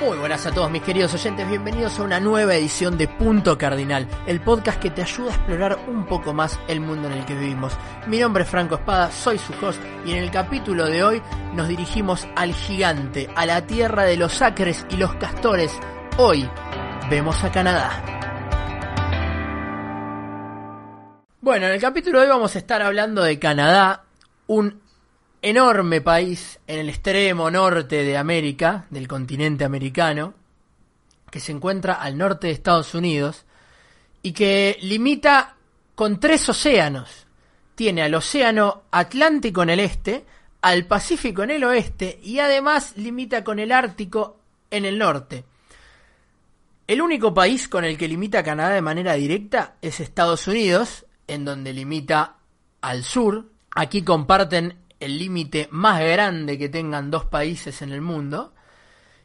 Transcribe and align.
Muy 0.00 0.16
buenas 0.16 0.46
a 0.46 0.50
todos 0.50 0.70
mis 0.70 0.82
queridos 0.82 1.12
oyentes, 1.12 1.46
bienvenidos 1.46 1.98
a 1.98 2.04
una 2.04 2.20
nueva 2.20 2.54
edición 2.54 2.96
de 2.96 3.06
Punto 3.06 3.58
Cardinal, 3.58 4.08
el 4.26 4.40
podcast 4.40 4.80
que 4.80 4.88
te 4.88 5.02
ayuda 5.02 5.30
a 5.30 5.34
explorar 5.34 5.78
un 5.88 6.06
poco 6.06 6.32
más 6.32 6.58
el 6.68 6.80
mundo 6.80 7.08
en 7.08 7.18
el 7.18 7.26
que 7.26 7.34
vivimos. 7.34 7.76
Mi 8.06 8.18
nombre 8.18 8.44
es 8.44 8.48
Franco 8.48 8.76
Espada, 8.76 9.12
soy 9.12 9.36
su 9.36 9.52
host 9.60 9.78
y 10.06 10.12
en 10.12 10.16
el 10.16 10.30
capítulo 10.30 10.86
de 10.86 11.04
hoy 11.04 11.22
nos 11.52 11.68
dirigimos 11.68 12.26
al 12.34 12.54
gigante, 12.54 13.28
a 13.36 13.44
la 13.44 13.66
tierra 13.66 14.04
de 14.04 14.16
los 14.16 14.40
acres 14.40 14.86
y 14.88 14.96
los 14.96 15.14
castores. 15.16 15.78
Hoy 16.16 16.48
vemos 17.10 17.44
a 17.44 17.52
Canadá. 17.52 18.02
Bueno, 21.42 21.66
en 21.66 21.72
el 21.72 21.80
capítulo 21.80 22.20
de 22.20 22.24
hoy 22.24 22.30
vamos 22.30 22.56
a 22.56 22.58
estar 22.58 22.80
hablando 22.80 23.22
de 23.22 23.38
Canadá, 23.38 24.04
un 24.46 24.80
enorme 25.42 26.00
país 26.00 26.60
en 26.66 26.80
el 26.80 26.88
extremo 26.88 27.50
norte 27.50 28.04
de 28.04 28.16
América, 28.16 28.86
del 28.90 29.08
continente 29.08 29.64
americano, 29.64 30.34
que 31.30 31.40
se 31.40 31.52
encuentra 31.52 31.94
al 31.94 32.18
norte 32.18 32.48
de 32.48 32.52
Estados 32.52 32.94
Unidos 32.94 33.46
y 34.22 34.32
que 34.32 34.78
limita 34.82 35.56
con 35.94 36.20
tres 36.20 36.48
océanos. 36.48 37.26
Tiene 37.74 38.02
al 38.02 38.14
océano 38.14 38.82
Atlántico 38.90 39.62
en 39.62 39.70
el 39.70 39.80
este, 39.80 40.24
al 40.60 40.86
Pacífico 40.86 41.42
en 41.42 41.50
el 41.50 41.64
oeste 41.64 42.20
y 42.22 42.38
además 42.38 42.94
limita 42.96 43.42
con 43.42 43.58
el 43.58 43.72
Ártico 43.72 44.38
en 44.70 44.84
el 44.84 44.98
norte. 44.98 45.44
El 46.86 47.00
único 47.00 47.32
país 47.32 47.68
con 47.68 47.84
el 47.84 47.96
que 47.96 48.08
limita 48.08 48.42
Canadá 48.42 48.74
de 48.74 48.82
manera 48.82 49.14
directa 49.14 49.76
es 49.80 50.00
Estados 50.00 50.48
Unidos, 50.48 51.06
en 51.28 51.44
donde 51.44 51.72
limita 51.72 52.36
al 52.80 53.04
sur. 53.04 53.46
Aquí 53.70 54.02
comparten 54.02 54.76
el 55.00 55.18
límite 55.18 55.68
más 55.72 56.00
grande 56.00 56.58
que 56.58 56.68
tengan 56.68 57.10
dos 57.10 57.24
países 57.24 57.82
en 57.82 57.90
el 57.90 58.00
mundo. 58.00 58.52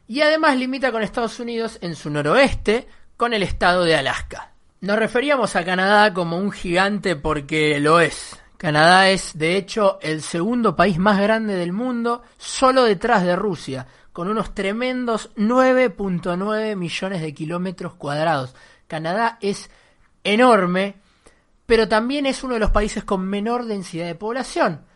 Y 0.08 0.22
además 0.22 0.56
limita 0.56 0.90
con 0.90 1.02
Estados 1.02 1.38
Unidos 1.38 1.78
en 1.82 1.94
su 1.94 2.10
noroeste 2.10 2.88
con 3.16 3.32
el 3.34 3.42
estado 3.42 3.84
de 3.84 3.96
Alaska. 3.96 4.52
Nos 4.80 4.98
referíamos 4.98 5.56
a 5.56 5.64
Canadá 5.64 6.12
como 6.12 6.38
un 6.38 6.50
gigante 6.50 7.16
porque 7.16 7.80
lo 7.80 8.00
es. 8.00 8.38
Canadá 8.56 9.10
es, 9.10 9.36
de 9.36 9.56
hecho, 9.56 9.98
el 10.00 10.22
segundo 10.22 10.76
país 10.76 10.98
más 10.98 11.20
grande 11.20 11.54
del 11.54 11.72
mundo, 11.72 12.22
solo 12.38 12.84
detrás 12.84 13.22
de 13.22 13.36
Rusia, 13.36 13.86
con 14.12 14.28
unos 14.28 14.54
tremendos 14.54 15.30
9.9 15.36 16.74
millones 16.76 17.20
de 17.20 17.34
kilómetros 17.34 17.94
cuadrados. 17.94 18.54
Canadá 18.86 19.38
es 19.42 19.70
enorme, 20.24 20.96
pero 21.66 21.88
también 21.88 22.24
es 22.24 22.42
uno 22.44 22.54
de 22.54 22.60
los 22.60 22.70
países 22.70 23.04
con 23.04 23.26
menor 23.26 23.66
densidad 23.66 24.06
de 24.06 24.14
población. 24.14 24.86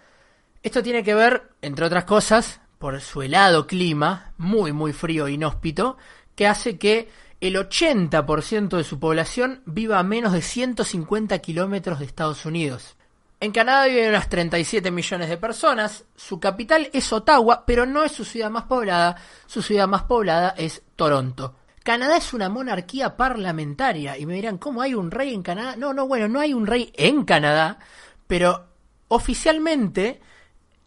Esto 0.63 0.83
tiene 0.83 1.03
que 1.03 1.15
ver, 1.15 1.51
entre 1.63 1.87
otras 1.87 2.05
cosas, 2.05 2.61
por 2.79 3.01
su 3.01 3.23
helado 3.23 3.67
clima, 3.67 4.33
muy 4.37 4.73
muy 4.73 4.93
frío 4.93 5.27
e 5.27 5.33
inhóspito, 5.33 5.97
que 6.35 6.47
hace 6.47 6.77
que 6.77 7.09
el 7.41 7.57
80% 7.57 8.77
de 8.77 8.85
su 8.85 9.01
población 9.01 9.63
viva 9.65 9.99
a 9.99 10.03
menos 10.03 10.35
de 10.35 10.43
150 10.43 11.39
kilómetros 11.39 11.99
de 11.99 12.05
Estados 12.05 12.45
Unidos. 12.45 12.97
En 13.41 13.53
Canadá 13.53 13.87
viven 13.87 14.11
unas 14.11 14.29
37 14.29 14.91
millones 14.91 15.31
de 15.31 15.39
personas, 15.39 16.05
su 16.15 16.39
capital 16.39 16.91
es 16.93 17.11
Ottawa, 17.11 17.65
pero 17.67 17.87
no 17.87 18.05
es 18.05 18.13
su 18.13 18.27
ciudad 18.27 18.51
más 18.51 18.65
poblada, 18.65 19.17
su 19.47 19.63
ciudad 19.63 19.89
más 19.89 20.03
poblada 20.03 20.51
es 20.59 20.83
Toronto. 20.95 21.55
Canadá 21.83 22.19
es 22.19 22.35
una 22.35 22.51
monarquía 22.51 23.17
parlamentaria 23.17 24.19
y 24.19 24.27
me 24.27 24.35
dirán, 24.35 24.59
¿cómo 24.59 24.83
hay 24.83 24.93
un 24.93 25.11
rey 25.11 25.33
en 25.33 25.43
Canadá? 25.43 25.75
No, 25.77 25.95
no, 25.95 26.07
bueno, 26.07 26.29
no 26.29 26.39
hay 26.39 26.53
un 26.53 26.67
rey 26.67 26.93
en 26.97 27.25
Canadá, 27.25 27.79
pero 28.27 28.67
oficialmente 29.09 30.21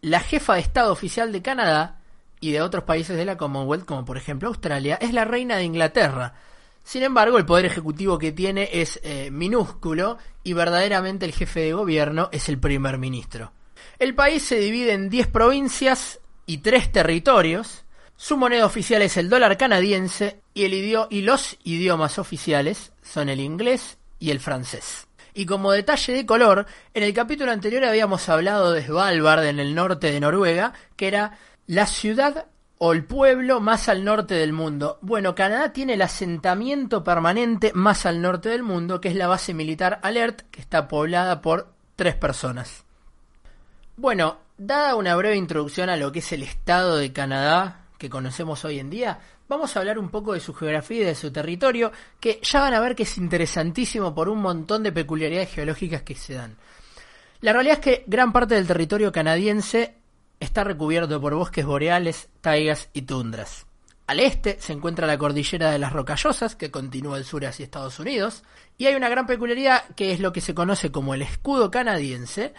la 0.04 0.20
jefa 0.20 0.54
de 0.54 0.60
Estado 0.60 0.92
oficial 0.92 1.32
de 1.32 1.40
Canadá 1.40 2.00
y 2.38 2.52
de 2.52 2.60
otros 2.60 2.84
países 2.84 3.16
de 3.16 3.24
la 3.24 3.38
Commonwealth, 3.38 3.86
como 3.86 4.04
por 4.04 4.18
ejemplo 4.18 4.48
Australia, 4.48 4.98
es 5.00 5.14
la 5.14 5.24
reina 5.24 5.56
de 5.56 5.64
Inglaterra. 5.64 6.34
Sin 6.82 7.02
embargo, 7.02 7.38
el 7.38 7.46
poder 7.46 7.64
ejecutivo 7.64 8.18
que 8.18 8.30
tiene 8.30 8.68
es 8.70 9.00
eh, 9.02 9.30
minúsculo 9.30 10.18
y 10.42 10.52
verdaderamente 10.52 11.24
el 11.24 11.32
jefe 11.32 11.60
de 11.60 11.72
gobierno 11.72 12.28
es 12.32 12.50
el 12.50 12.58
primer 12.58 12.98
ministro. 12.98 13.52
El 13.98 14.14
país 14.14 14.42
se 14.42 14.58
divide 14.58 14.92
en 14.92 15.08
10 15.08 15.28
provincias 15.28 16.20
y 16.44 16.58
3 16.58 16.92
territorios. 16.92 17.84
Su 18.14 18.36
moneda 18.36 18.66
oficial 18.66 19.00
es 19.00 19.16
el 19.16 19.30
dólar 19.30 19.56
canadiense 19.56 20.42
y, 20.52 21.22
los 21.22 21.56
idiomas 21.64 22.18
oficiales 22.18 22.92
son 23.02 23.30
el 23.30 23.40
inglés 23.40 23.96
y 24.18 24.32
el 24.32 24.40
francés. 24.40 25.06
Y 25.34 25.46
como 25.46 25.72
detalle 25.72 26.12
de 26.12 26.26
color, 26.26 26.66
en 26.94 27.02
el 27.02 27.12
capítulo 27.12 27.50
anterior 27.50 27.84
habíamos 27.84 28.28
hablado 28.28 28.72
de 28.72 28.86
Svalbard 28.86 29.44
en 29.44 29.58
el 29.58 29.74
norte 29.74 30.12
de 30.12 30.20
Noruega, 30.20 30.72
que 30.96 31.08
era 31.08 31.38
la 31.66 31.86
ciudad 31.86 32.46
o 32.78 32.92
el 32.92 33.04
pueblo 33.04 33.60
más 33.60 33.88
al 33.88 34.04
norte 34.04 34.34
del 34.34 34.52
mundo. 34.52 34.98
Bueno, 35.00 35.34
Canadá 35.34 35.72
tiene 35.72 35.94
el 35.94 36.02
asentamiento 36.02 37.02
permanente 37.02 37.72
más 37.74 38.06
al 38.06 38.22
norte 38.22 38.48
del 38.48 38.62
mundo, 38.62 39.00
que 39.00 39.08
es 39.08 39.16
la 39.16 39.26
base 39.26 39.54
militar 39.54 39.98
Alert, 40.02 40.42
que 40.52 40.60
está 40.60 40.86
poblada 40.86 41.40
por 41.40 41.72
tres 41.96 42.14
personas. 42.14 42.84
Bueno, 43.96 44.38
dada 44.56 44.94
una 44.94 45.16
breve 45.16 45.36
introducción 45.36 45.90
a 45.90 45.96
lo 45.96 46.12
que 46.12 46.20
es 46.20 46.32
el 46.32 46.42
estado 46.42 46.96
de 46.96 47.12
Canadá 47.12 47.84
que 47.98 48.10
conocemos 48.10 48.64
hoy 48.64 48.80
en 48.80 48.90
día, 48.90 49.18
vamos 49.48 49.76
a 49.76 49.80
hablar 49.80 49.98
un 49.98 50.08
poco 50.08 50.32
de 50.32 50.40
su 50.40 50.54
geografía 50.54 51.02
y 51.02 51.04
de 51.04 51.14
su 51.14 51.32
territorio, 51.32 51.92
que 52.20 52.40
ya 52.42 52.60
van 52.60 52.74
a 52.74 52.80
ver 52.80 52.94
que 52.94 53.04
es 53.04 53.18
interesantísimo 53.18 54.14
por 54.14 54.28
un 54.28 54.40
montón 54.40 54.82
de 54.82 54.92
peculiaridades 54.92 55.52
geológicas 55.52 56.02
que 56.02 56.14
se 56.14 56.34
dan. 56.34 56.56
La 57.40 57.52
realidad 57.52 57.78
es 57.78 57.84
que 57.84 58.04
gran 58.06 58.32
parte 58.32 58.54
del 58.54 58.66
territorio 58.66 59.12
canadiense 59.12 59.96
está 60.40 60.64
recubierto 60.64 61.20
por 61.20 61.34
bosques 61.34 61.64
boreales, 61.64 62.28
taigas 62.40 62.88
y 62.92 63.02
tundras. 63.02 63.66
Al 64.06 64.20
este 64.20 64.60
se 64.60 64.74
encuentra 64.74 65.06
la 65.06 65.16
cordillera 65.16 65.70
de 65.70 65.78
las 65.78 65.92
Rocallosas, 65.92 66.56
que 66.56 66.70
continúa 66.70 67.16
al 67.16 67.24
sur 67.24 67.44
hacia 67.46 67.64
Estados 67.64 67.98
Unidos, 67.98 68.42
y 68.76 68.86
hay 68.86 68.94
una 68.94 69.08
gran 69.08 69.26
peculiaridad 69.26 69.84
que 69.96 70.12
es 70.12 70.20
lo 70.20 70.32
que 70.32 70.42
se 70.42 70.54
conoce 70.54 70.92
como 70.92 71.14
el 71.14 71.22
escudo 71.22 71.70
canadiense, 71.70 72.52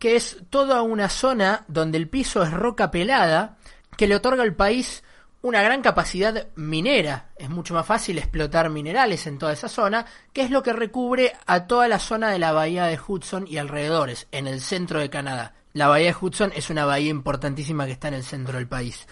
que 0.00 0.16
es 0.16 0.38
toda 0.50 0.82
una 0.82 1.08
zona 1.08 1.64
donde 1.68 1.98
el 1.98 2.08
piso 2.08 2.42
es 2.42 2.50
roca 2.50 2.90
pelada, 2.90 3.56
que 3.96 4.08
le 4.08 4.16
otorga 4.16 4.42
al 4.42 4.56
país 4.56 5.04
una 5.44 5.62
gran 5.62 5.82
capacidad 5.82 6.48
minera. 6.54 7.28
Es 7.36 7.50
mucho 7.50 7.74
más 7.74 7.84
fácil 7.84 8.16
explotar 8.16 8.70
minerales 8.70 9.26
en 9.26 9.36
toda 9.36 9.52
esa 9.52 9.68
zona, 9.68 10.06
que 10.32 10.40
es 10.40 10.50
lo 10.50 10.62
que 10.62 10.72
recubre 10.72 11.34
a 11.44 11.66
toda 11.66 11.86
la 11.86 11.98
zona 11.98 12.30
de 12.30 12.38
la 12.38 12.52
bahía 12.52 12.86
de 12.86 12.98
Hudson 12.98 13.44
y 13.46 13.58
alrededores, 13.58 14.26
en 14.32 14.46
el 14.46 14.62
centro 14.62 15.00
de 15.00 15.10
Canadá. 15.10 15.52
La 15.74 15.88
bahía 15.88 16.06
de 16.06 16.16
Hudson 16.18 16.50
es 16.56 16.70
una 16.70 16.86
bahía 16.86 17.10
importantísima 17.10 17.84
que 17.84 17.92
está 17.92 18.08
en 18.08 18.14
el 18.14 18.24
centro 18.24 18.56
del 18.56 18.66
país. 18.66 19.06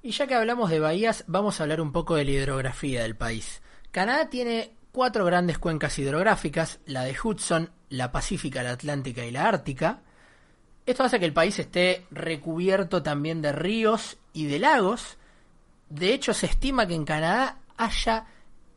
Y 0.00 0.12
ya 0.12 0.28
que 0.28 0.36
hablamos 0.36 0.70
de 0.70 0.78
bahías, 0.78 1.24
vamos 1.26 1.58
a 1.58 1.64
hablar 1.64 1.80
un 1.80 1.90
poco 1.90 2.14
de 2.14 2.24
la 2.24 2.30
hidrografía 2.30 3.02
del 3.02 3.16
país. 3.16 3.60
Canadá 3.90 4.30
tiene 4.30 4.76
cuatro 4.92 5.24
grandes 5.24 5.58
cuencas 5.58 5.98
hidrográficas, 5.98 6.78
la 6.86 7.02
de 7.02 7.16
Hudson, 7.20 7.72
la 7.88 8.12
Pacífica, 8.12 8.62
la 8.62 8.70
Atlántica 8.70 9.24
y 9.24 9.32
la 9.32 9.48
Ártica. 9.48 10.02
Esto 10.86 11.02
hace 11.02 11.18
que 11.18 11.26
el 11.26 11.32
país 11.32 11.58
esté 11.58 12.06
recubierto 12.12 13.02
también 13.02 13.42
de 13.42 13.50
ríos 13.50 14.18
y 14.32 14.46
de 14.46 14.60
lagos, 14.60 15.18
de 15.94 16.12
hecho, 16.12 16.34
se 16.34 16.46
estima 16.46 16.86
que 16.86 16.94
en 16.94 17.04
Canadá 17.04 17.58
haya 17.76 18.26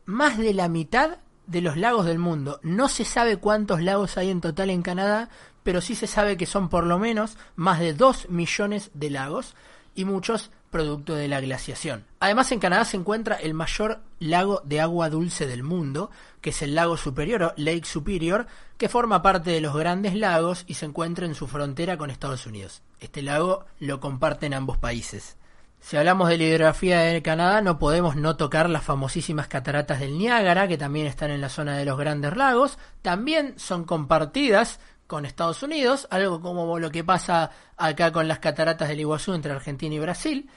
más 0.04 0.38
de 0.38 0.54
la 0.54 0.68
mitad 0.68 1.18
de 1.48 1.60
los 1.60 1.76
lagos 1.76 2.06
del 2.06 2.20
mundo. 2.20 2.60
No 2.62 2.88
se 2.88 3.04
sabe 3.04 3.38
cuántos 3.38 3.82
lagos 3.82 4.16
hay 4.16 4.30
en 4.30 4.40
total 4.40 4.70
en 4.70 4.82
Canadá, 4.82 5.28
pero 5.64 5.80
sí 5.80 5.96
se 5.96 6.06
sabe 6.06 6.36
que 6.36 6.46
son 6.46 6.68
por 6.68 6.84
lo 6.84 6.98
menos 6.98 7.36
más 7.56 7.80
de 7.80 7.92
2 7.92 8.28
millones 8.30 8.90
de 8.94 9.10
lagos 9.10 9.56
y 9.96 10.04
muchos 10.04 10.52
producto 10.70 11.14
de 11.14 11.26
la 11.26 11.40
glaciación. 11.40 12.04
Además 12.20 12.52
en 12.52 12.60
Canadá 12.60 12.84
se 12.84 12.98
encuentra 12.98 13.34
el 13.34 13.54
mayor 13.54 14.00
lago 14.20 14.60
de 14.64 14.80
agua 14.80 15.10
dulce 15.10 15.46
del 15.46 15.64
mundo, 15.64 16.10
que 16.40 16.50
es 16.50 16.62
el 16.62 16.76
lago 16.76 16.96
Superior 16.96 17.42
o 17.42 17.54
Lake 17.56 17.86
Superior, 17.86 18.46
que 18.76 18.88
forma 18.88 19.22
parte 19.22 19.50
de 19.50 19.60
los 19.60 19.74
grandes 19.74 20.14
lagos 20.14 20.64
y 20.68 20.74
se 20.74 20.86
encuentra 20.86 21.26
en 21.26 21.34
su 21.34 21.48
frontera 21.48 21.96
con 21.96 22.10
Estados 22.10 22.46
Unidos. 22.46 22.82
Este 23.00 23.22
lago 23.22 23.64
lo 23.80 23.98
comparten 23.98 24.54
ambos 24.54 24.78
países. 24.78 25.37
Si 25.80 25.96
hablamos 25.96 26.28
de 26.28 26.38
la 26.38 26.44
hidrografía 26.44 27.00
de 27.00 27.22
Canadá, 27.22 27.60
no 27.62 27.78
podemos 27.78 28.16
no 28.16 28.36
tocar 28.36 28.68
las 28.68 28.84
famosísimas 28.84 29.48
cataratas 29.48 30.00
del 30.00 30.18
Niágara, 30.18 30.68
que 30.68 30.76
también 30.76 31.06
están 31.06 31.30
en 31.30 31.40
la 31.40 31.48
zona 31.48 31.76
de 31.76 31.84
los 31.84 31.98
Grandes 31.98 32.36
Lagos. 32.36 32.78
También 33.00 33.54
son 33.58 33.84
compartidas 33.84 34.80
con 35.06 35.24
Estados 35.24 35.62
Unidos, 35.62 36.06
algo 36.10 36.40
como 36.40 36.78
lo 36.78 36.90
que 36.90 37.04
pasa 37.04 37.50
acá 37.76 38.12
con 38.12 38.28
las 38.28 38.40
cataratas 38.40 38.88
del 38.88 39.00
Iguazú 39.00 39.32
entre 39.32 39.52
Argentina 39.52 39.94
y 39.94 39.98
Brasil. 39.98 40.50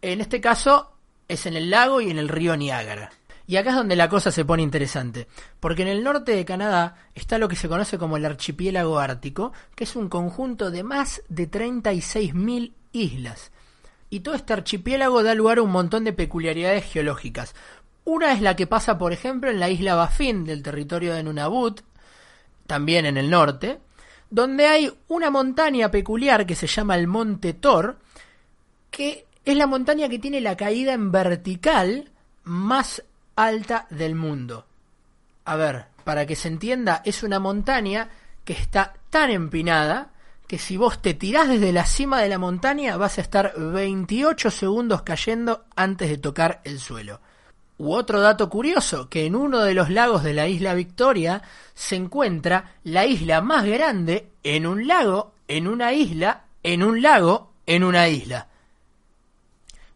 En 0.00 0.20
este 0.20 0.40
caso 0.40 0.94
es 1.28 1.44
en 1.44 1.56
el 1.56 1.70
lago 1.70 2.00
y 2.00 2.10
en 2.10 2.18
el 2.18 2.28
río 2.28 2.56
Niágara. 2.56 3.10
Y 3.46 3.56
acá 3.56 3.70
es 3.70 3.76
donde 3.76 3.96
la 3.96 4.08
cosa 4.08 4.30
se 4.30 4.44
pone 4.44 4.62
interesante, 4.62 5.26
porque 5.58 5.82
en 5.82 5.88
el 5.88 6.04
norte 6.04 6.32
de 6.32 6.44
Canadá 6.44 6.96
está 7.14 7.38
lo 7.38 7.48
que 7.48 7.56
se 7.56 7.68
conoce 7.68 7.98
como 7.98 8.16
el 8.16 8.24
archipiélago 8.24 8.98
ártico, 8.98 9.52
que 9.74 9.84
es 9.84 9.96
un 9.96 10.08
conjunto 10.08 10.70
de 10.70 10.82
más 10.82 11.22
de 11.28 11.50
36.000 11.50 12.74
islas. 12.92 13.50
Y 14.10 14.20
todo 14.20 14.34
este 14.34 14.52
archipiélago 14.52 15.22
da 15.22 15.34
lugar 15.34 15.58
a 15.58 15.62
un 15.62 15.70
montón 15.70 16.04
de 16.04 16.12
peculiaridades 16.12 16.84
geológicas. 16.84 17.54
Una 18.04 18.32
es 18.32 18.40
la 18.40 18.56
que 18.56 18.66
pasa, 18.66 18.96
por 18.96 19.12
ejemplo, 19.12 19.50
en 19.50 19.60
la 19.60 19.68
isla 19.68 19.94
Baffin 19.94 20.44
del 20.44 20.62
territorio 20.62 21.14
de 21.14 21.22
Nunavut, 21.22 21.82
también 22.66 23.04
en 23.06 23.16
el 23.16 23.28
norte, 23.28 23.80
donde 24.30 24.66
hay 24.66 24.92
una 25.08 25.30
montaña 25.30 25.90
peculiar 25.90 26.46
que 26.46 26.54
se 26.54 26.66
llama 26.66 26.96
el 26.96 27.06
Monte 27.06 27.54
Thor, 27.54 27.98
que 28.90 29.26
es 29.44 29.56
la 29.56 29.66
montaña 29.66 30.08
que 30.08 30.18
tiene 30.18 30.40
la 30.40 30.56
caída 30.56 30.92
en 30.92 31.10
vertical 31.12 32.10
más 32.44 33.02
alta 33.36 33.86
del 33.90 34.14
mundo. 34.14 34.66
A 35.44 35.56
ver, 35.56 35.86
para 36.04 36.26
que 36.26 36.36
se 36.36 36.48
entienda, 36.48 37.02
es 37.04 37.22
una 37.22 37.38
montaña 37.38 38.10
que 38.44 38.52
está 38.52 38.94
tan 39.10 39.30
empinada 39.30 40.10
que 40.48 40.58
si 40.58 40.78
vos 40.78 41.00
te 41.02 41.12
tirás 41.12 41.46
desde 41.48 41.72
la 41.72 41.84
cima 41.84 42.22
de 42.22 42.30
la 42.30 42.38
montaña 42.38 42.96
vas 42.96 43.18
a 43.18 43.20
estar 43.20 43.52
28 43.56 44.50
segundos 44.50 45.02
cayendo 45.02 45.66
antes 45.76 46.08
de 46.08 46.16
tocar 46.16 46.62
el 46.64 46.80
suelo. 46.80 47.20
U 47.76 47.92
otro 47.92 48.20
dato 48.20 48.48
curioso, 48.48 49.08
que 49.08 49.26
en 49.26 49.36
uno 49.36 49.60
de 49.60 49.74
los 49.74 49.90
lagos 49.90 50.24
de 50.24 50.32
la 50.32 50.48
isla 50.48 50.74
Victoria 50.74 51.42
se 51.74 51.96
encuentra 51.96 52.76
la 52.82 53.06
isla 53.06 53.42
más 53.42 53.66
grande 53.66 54.30
en 54.42 54.66
un 54.66 54.88
lago, 54.88 55.34
en 55.46 55.68
una 55.68 55.92
isla, 55.92 56.46
en 56.62 56.82
un 56.82 57.02
lago, 57.02 57.52
en 57.66 57.84
una 57.84 58.08
isla. 58.08 58.48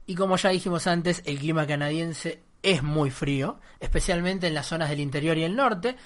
Y 0.07 0.15
como 0.15 0.37
ya 0.37 0.51
dijimos 0.51 0.87
antes, 0.87 1.23
el 1.25 1.39
clima 1.39 1.67
canadiense 1.67 2.43
es 2.63 2.83
muy 2.83 3.11
frío, 3.11 3.59
especialmente 3.81 4.49
en 4.49 4.55
las 4.55 4.67
zonas 4.67 4.91
del 4.91 5.01
interior 5.01 5.39
y 5.39 5.45
el 5.45 5.57
norte. 5.57 5.97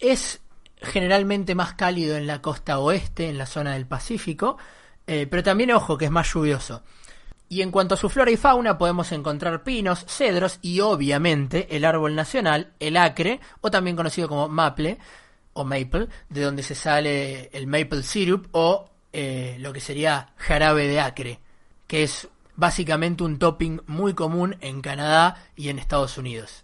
Es 0.00 0.40
generalmente 0.80 1.54
más 1.54 1.74
cálido 1.74 2.16
en 2.16 2.26
la 2.26 2.42
costa 2.42 2.78
oeste, 2.78 3.28
en 3.28 3.38
la 3.38 3.46
zona 3.46 3.72
del 3.72 3.86
Pacífico, 3.86 4.58
eh, 5.06 5.26
pero 5.30 5.42
también 5.42 5.72
ojo 5.72 5.98
que 5.98 6.06
es 6.06 6.10
más 6.10 6.32
lluvioso. 6.32 6.82
Y 7.48 7.62
en 7.62 7.70
cuanto 7.70 7.94
a 7.94 7.98
su 7.98 8.08
flora 8.08 8.30
y 8.30 8.36
fauna 8.36 8.78
podemos 8.78 9.12
encontrar 9.12 9.62
pinos, 9.62 10.04
cedros 10.06 10.58
y 10.62 10.80
obviamente 10.80 11.76
el 11.76 11.84
árbol 11.84 12.14
nacional, 12.14 12.72
el 12.80 12.96
acre, 12.96 13.40
o 13.60 13.70
también 13.70 13.96
conocido 13.96 14.28
como 14.28 14.48
maple 14.48 14.98
o 15.52 15.64
maple, 15.64 16.08
de 16.28 16.40
donde 16.40 16.62
se 16.62 16.74
sale 16.74 17.50
el 17.52 17.66
maple 17.66 18.02
syrup 18.02 18.48
o 18.52 18.90
eh, 19.12 19.56
lo 19.60 19.72
que 19.72 19.80
sería 19.80 20.32
jarabe 20.36 20.88
de 20.88 21.00
acre, 21.00 21.38
que 21.86 22.02
es 22.02 22.28
básicamente 22.56 23.22
un 23.22 23.38
topping 23.38 23.80
muy 23.86 24.14
común 24.14 24.56
en 24.60 24.80
Canadá 24.80 25.44
y 25.54 25.68
en 25.68 25.78
Estados 25.78 26.18
Unidos. 26.18 26.63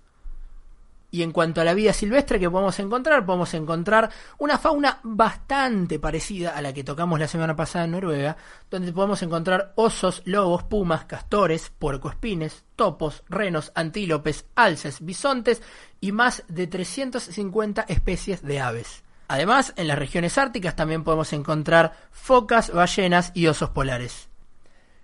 Y 1.11 1.23
en 1.23 1.33
cuanto 1.33 1.61
a 1.61 1.65
la 1.65 1.75
vida 1.75 1.93
silvestre 1.93 2.39
que 2.39 2.51
podemos 2.51 2.79
encontrar, 2.79 3.27
podemos 3.27 3.53
encontrar 3.55 4.11
una 4.39 4.59
fauna 4.59 5.01
bastante 5.03 5.99
parecida 5.99 6.57
a 6.57 6.63
la 6.63 6.73
que 6.73 6.85
tocamos 6.85 7.19
la 7.19 7.27
semana 7.27 7.57
pasada 7.57 7.85
en 7.85 7.93
Noruega, 7.93 8.37
donde 8.71 8.93
podemos 8.93 9.23
encontrar 9.23 9.73
osos, 9.75 10.23
lobos, 10.25 10.63
pumas, 10.63 11.07
castores, 11.07 11.73
puercoespines, 11.79 12.65
topos, 12.77 13.25
renos, 13.29 13.73
antílopes, 13.75 14.47
alces, 14.55 15.05
bisontes 15.05 15.63
y 16.01 16.13
más 16.13 16.45
de 16.49 16.67
350 16.67 17.83
especies 17.89 18.43
de 18.43 18.61
aves. 18.61 19.03
Además, 19.27 19.75
en 19.77 19.87
las 19.87 19.99
regiones 19.99 20.39
árticas 20.39 20.75
también 20.75 21.05
podemos 21.05 21.33
encontrar 21.33 21.93
focas, 22.11 22.73
ballenas 22.73 23.31
y 23.35 23.47
osos 23.47 23.71
polares. 23.71 24.29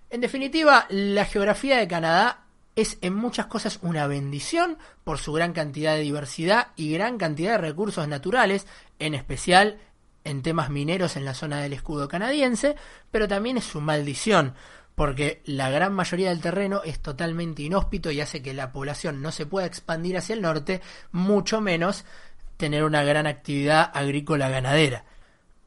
En 0.09 0.21
definitiva, 0.21 0.85
la 0.89 1.25
geografía 1.25 1.77
de 1.77 1.87
Canadá 1.87 2.46
es 2.77 2.99
en 3.01 3.15
muchas 3.15 3.47
cosas 3.47 3.79
una 3.81 4.05
bendición 4.05 4.77
por 5.03 5.17
su 5.17 5.33
gran 5.33 5.51
cantidad 5.51 5.95
de 5.95 6.01
diversidad 6.01 6.67
y 6.75 6.93
gran 6.93 7.17
cantidad 7.17 7.53
de 7.53 7.57
recursos 7.57 8.07
naturales, 8.07 8.67
en 8.99 9.15
especial 9.15 9.79
en 10.23 10.43
temas 10.43 10.69
mineros 10.69 11.17
en 11.17 11.25
la 11.25 11.33
zona 11.33 11.59
del 11.59 11.73
escudo 11.73 12.07
canadiense, 12.07 12.75
pero 13.09 13.27
también 13.27 13.57
es 13.57 13.63
su 13.63 13.81
maldición, 13.81 14.53
porque 14.93 15.41
la 15.45 15.71
gran 15.71 15.91
mayoría 15.93 16.29
del 16.29 16.39
terreno 16.39 16.83
es 16.83 16.99
totalmente 16.99 17.63
inhóspito 17.63 18.11
y 18.11 18.21
hace 18.21 18.43
que 18.43 18.53
la 18.53 18.71
población 18.71 19.23
no 19.23 19.31
se 19.31 19.47
pueda 19.47 19.65
expandir 19.65 20.15
hacia 20.15 20.35
el 20.35 20.43
norte, 20.43 20.81
mucho 21.11 21.61
menos 21.61 22.05
tener 22.57 22.83
una 22.83 23.03
gran 23.03 23.25
actividad 23.25 23.89
agrícola 23.91 24.49
ganadera. 24.49 25.03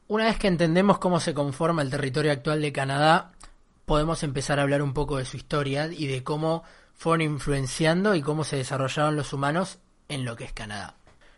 Una 0.07 0.25
vez 0.25 0.37
que 0.37 0.47
entendemos 0.47 0.97
cómo 0.97 1.19
se 1.19 1.33
conforma 1.33 1.81
el 1.81 1.89
territorio 1.89 2.31
actual 2.31 2.61
de 2.61 2.71
Canadá, 2.71 3.33
podemos 3.85 4.23
empezar 4.23 4.59
a 4.59 4.61
hablar 4.61 4.81
un 4.81 4.93
poco 4.93 5.17
de 5.17 5.25
su 5.25 5.35
historia 5.35 5.89
y 5.91 6.07
de 6.07 6.23
cómo 6.23 6.63
fueron 7.01 7.21
influenciando 7.21 8.13
y 8.13 8.21
cómo 8.21 8.43
se 8.43 8.57
desarrollaron 8.57 9.15
los 9.15 9.33
humanos 9.33 9.79
en 10.07 10.23
lo 10.23 10.35
que 10.35 10.43
es 10.43 10.53
Canadá. 10.53 10.93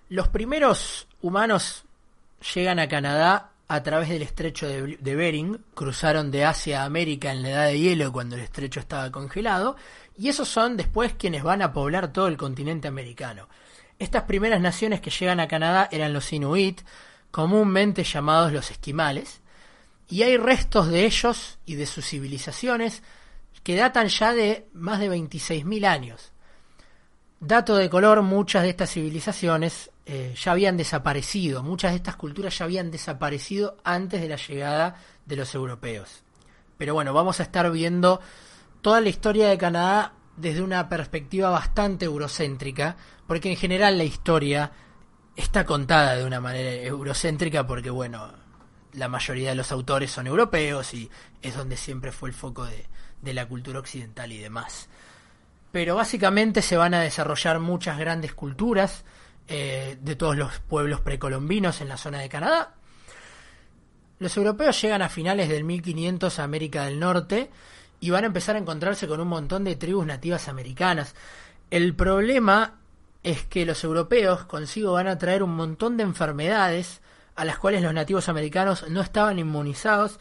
Los 0.10 0.28
primeros 0.28 1.08
humanos 1.22 1.86
llegan 2.54 2.80
a 2.80 2.90
Canadá 2.90 3.52
a 3.70 3.82
través 3.82 4.10
del 4.10 4.24
estrecho 4.24 4.68
de, 4.68 5.16
Bering, 5.16 5.64
cruzaron 5.74 6.32
de 6.32 6.44
Asia 6.44 6.82
a 6.82 6.86
América 6.86 7.32
en 7.32 7.44
la 7.44 7.50
edad 7.52 7.68
de 7.68 7.80
hielo 7.80 8.12
cuando 8.12 8.36
el 8.36 8.42
estrecho 8.42 8.82
estaba 8.82 9.10
congelado, 9.10 9.78
y 10.18 10.28
esos 10.28 10.50
son 10.50 10.76
después 10.76 11.14
quienes 11.14 11.44
van 11.44 11.62
a 11.62 11.72
poblar 11.72 12.12
todo 12.12 12.28
el 12.28 12.36
continente 12.36 12.90
americano. 12.90 13.48
Estas 14.00 14.24
primeras 14.24 14.60
naciones 14.60 15.00
que 15.00 15.12
llegan 15.12 15.40
a 15.40 15.48
Canadá 15.48 15.88
eran 15.94 16.12
los 16.12 16.34
Inuit, 16.34 16.82
comúnmente 17.32 18.04
llamados 18.04 18.52
los 18.52 18.70
esquimales, 18.70 19.40
y 20.10 20.24
hay 20.24 20.36
restos 20.36 20.90
de 20.90 21.06
ellos 21.06 21.58
y 21.66 21.76
de 21.76 21.86
sus 21.86 22.06
civilizaciones 22.06 23.02
que 23.64 23.76
datan 23.76 24.08
ya 24.10 24.34
de 24.34 24.68
más 24.74 25.00
de 25.00 25.10
26.000 25.10 25.86
años. 25.86 26.32
Dato 27.40 27.76
de 27.76 27.90
color, 27.90 28.22
muchas 28.22 28.64
de 28.64 28.70
estas 28.70 28.92
civilizaciones 28.92 29.92
eh, 30.06 30.34
ya 30.38 30.52
habían 30.52 30.78
desaparecido, 30.78 31.64
muchas 31.64 31.92
de 31.92 31.98
estas 31.98 32.16
culturas 32.16 32.58
ya 32.58 32.66
habían 32.66 32.92
desaparecido 32.92 33.78
antes 33.84 34.22
de 34.22 34.30
la 34.30 34.36
llegada 34.36 34.96
de 35.26 35.36
los 35.36 35.56
europeos. 35.56 36.24
Pero 36.78 36.94
bueno, 36.94 37.14
vamos 37.14 37.40
a 37.40 37.44
estar 37.44 37.70
viendo 37.72 38.20
toda 38.82 39.02
la 39.02 39.10
historia 39.10 39.50
de 39.50 39.58
Canadá 39.58 40.14
desde 40.36 40.62
una 40.62 40.90
perspectiva 40.90 41.50
bastante 41.50 42.06
eurocéntrica, 42.06 42.98
porque 43.28 43.50
en 43.50 43.58
general 43.58 43.98
la 43.98 44.04
historia 44.04 44.72
está 45.36 45.66
contada 45.66 46.16
de 46.16 46.26
una 46.26 46.40
manera 46.40 46.72
eurocéntrica 46.74 47.66
porque 47.66 47.90
bueno, 47.90 48.32
la 48.94 49.08
mayoría 49.08 49.50
de 49.50 49.56
los 49.56 49.72
autores 49.72 50.12
son 50.12 50.28
europeos 50.28 50.94
y 50.94 51.10
es 51.42 51.56
donde 51.56 51.78
siempre 51.78 52.12
fue 52.12 52.30
el 52.30 52.36
foco 52.36 52.66
de, 52.66 52.86
de 53.24 53.34
la 53.34 53.48
cultura 53.48 53.80
occidental 53.80 54.32
y 54.32 54.40
demás. 54.40 54.90
Pero 55.72 55.96
básicamente 55.96 56.62
se 56.62 56.78
van 56.78 56.94
a 56.94 57.02
desarrollar 57.02 57.60
muchas 57.60 57.98
grandes 57.98 58.34
culturas 58.34 59.04
eh, 59.48 59.98
de 60.00 60.16
todos 60.16 60.38
los 60.38 60.60
pueblos 60.60 61.02
precolombinos 61.02 61.82
en 61.82 61.90
la 61.90 61.98
zona 61.98 62.20
de 62.20 62.30
Canadá. 62.30 62.76
Los 64.20 64.38
europeos 64.38 64.80
llegan 64.82 65.02
a 65.02 65.10
finales 65.10 65.50
del 65.50 65.64
1500 65.64 66.40
a 66.40 66.44
América 66.44 66.86
del 66.86 67.00
Norte 67.00 67.50
y 68.00 68.10
van 68.10 68.24
a 68.24 68.28
empezar 68.28 68.56
a 68.56 68.60
encontrarse 68.60 69.08
con 69.08 69.20
un 69.20 69.28
montón 69.28 69.64
de 69.64 69.76
tribus 69.76 70.06
nativas 70.06 70.48
americanas. 70.48 71.16
El 71.72 71.96
problema 71.96 72.80
es 73.24 73.44
que 73.44 73.66
los 73.66 73.84
europeos 73.84 74.46
consigo 74.46 74.94
van 74.94 75.08
a 75.08 75.18
traer 75.18 75.42
un 75.42 75.56
montón 75.56 75.98
de 75.98 76.04
enfermedades 76.04 77.02
a 77.36 77.46
las 77.46 77.58
cuales 77.58 77.82
los 77.82 77.94
nativos 77.94 78.30
americanos 78.30 78.86
no 78.90 79.02
estaban 79.02 79.40
inmunizados 79.40 80.20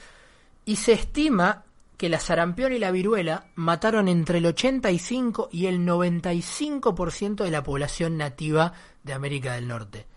y 0.64 0.76
se 0.76 0.92
estima 0.92 1.64
que 2.02 2.08
la 2.08 2.18
sarampión 2.18 2.72
y 2.72 2.80
la 2.80 2.90
viruela 2.90 3.46
mataron 3.54 4.08
entre 4.08 4.38
el 4.38 4.46
85 4.46 5.50
y 5.52 5.66
el 5.66 5.86
95% 5.86 7.44
de 7.44 7.50
la 7.52 7.62
población 7.62 8.16
nativa 8.16 8.72
de 9.04 9.12
América 9.12 9.52
del 9.52 9.68
Norte. 9.68 10.08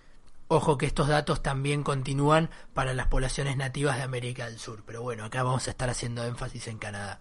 Ojo 0.48 0.80
que 0.80 0.88
estos 0.88 1.08
datos 1.08 1.44
también 1.44 1.84
continúan 1.84 2.50
para 2.74 2.96
las 2.96 3.06
poblaciones 3.06 3.56
nativas 3.56 3.98
de 3.98 4.02
América 4.02 4.46
del 4.46 4.58
Sur, 4.58 4.82
pero 4.84 5.04
bueno, 5.04 5.26
acá 5.26 5.44
vamos 5.44 5.68
a 5.68 5.70
estar 5.70 5.88
haciendo 5.88 6.26
énfasis 6.26 6.68
en 6.70 6.80
Canadá. 6.80 7.20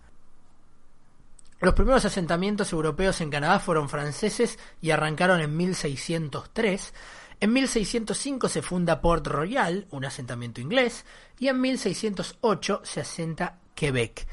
Los 1.61 1.75
primeros 1.75 2.07
asentamientos 2.07 2.73
europeos 2.73 3.21
en 3.21 3.29
Canadá 3.29 3.61
fueron 3.61 3.91
franceses 3.91 4.59
y 4.81 4.93
arrancaron 4.93 5.43
en 5.43 5.55
1603. 5.55 6.95
En 7.41 7.53
1605 7.53 8.49
se 8.49 8.63
funda 8.63 9.03
Port 9.03 9.27
Royal, 9.27 9.87
un 9.91 10.07
asentamiento 10.07 10.63
inglés, 10.63 11.05
y 11.39 11.49
en 11.49 11.61
1608 11.61 12.81
se 12.83 13.03
asenta 13.03 13.59
Quebec. 13.75 14.27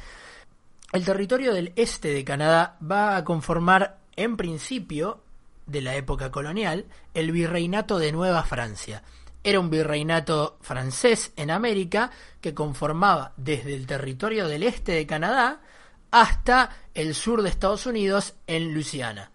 El 0.92 1.06
territorio 1.06 1.54
del 1.54 1.72
este 1.78 2.10
de 2.10 2.26
Canadá 2.26 2.78
va 2.84 3.16
a 3.16 3.24
conformar, 3.24 4.00
en 4.18 4.36
principio, 4.36 5.22
de 5.66 5.82
la 5.82 5.96
época 5.96 6.32
colonial, 6.32 6.86
el 7.14 7.32
virreinato 7.32 7.98
de 7.98 8.12
Nueva 8.12 8.44
Francia. 8.44 9.04
Era 9.42 9.62
un 9.62 9.70
virreinato 9.70 10.58
francés 10.60 11.32
en 11.38 11.50
América 11.50 12.12
que 12.42 12.54
conformaba 12.54 13.32
desde 13.38 13.74
el 13.74 13.88
territorio 13.88 14.50
del 14.50 14.64
este 14.64 14.92
de 14.92 15.08
Canadá 15.08 15.62
hasta 16.12 16.76
el 16.94 17.16
sur 17.16 17.42
de 17.42 17.50
Estados 17.50 17.86
Unidos 17.86 18.36
en 18.46 18.74
Luisiana. 18.74 19.32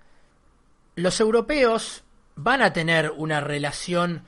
Los 0.94 1.20
europeos 1.20 2.04
van 2.36 2.60
a 2.60 2.74
tener 2.74 3.12
una 3.16 3.40
relación 3.40 4.24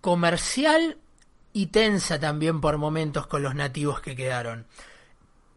comercial 0.00 0.98
y 1.52 1.66
tensa 1.66 2.20
también 2.20 2.60
por 2.60 2.78
momentos 2.78 3.26
con 3.26 3.42
los 3.42 3.56
nativos 3.56 4.00
que 4.00 4.14
quedaron. 4.14 4.66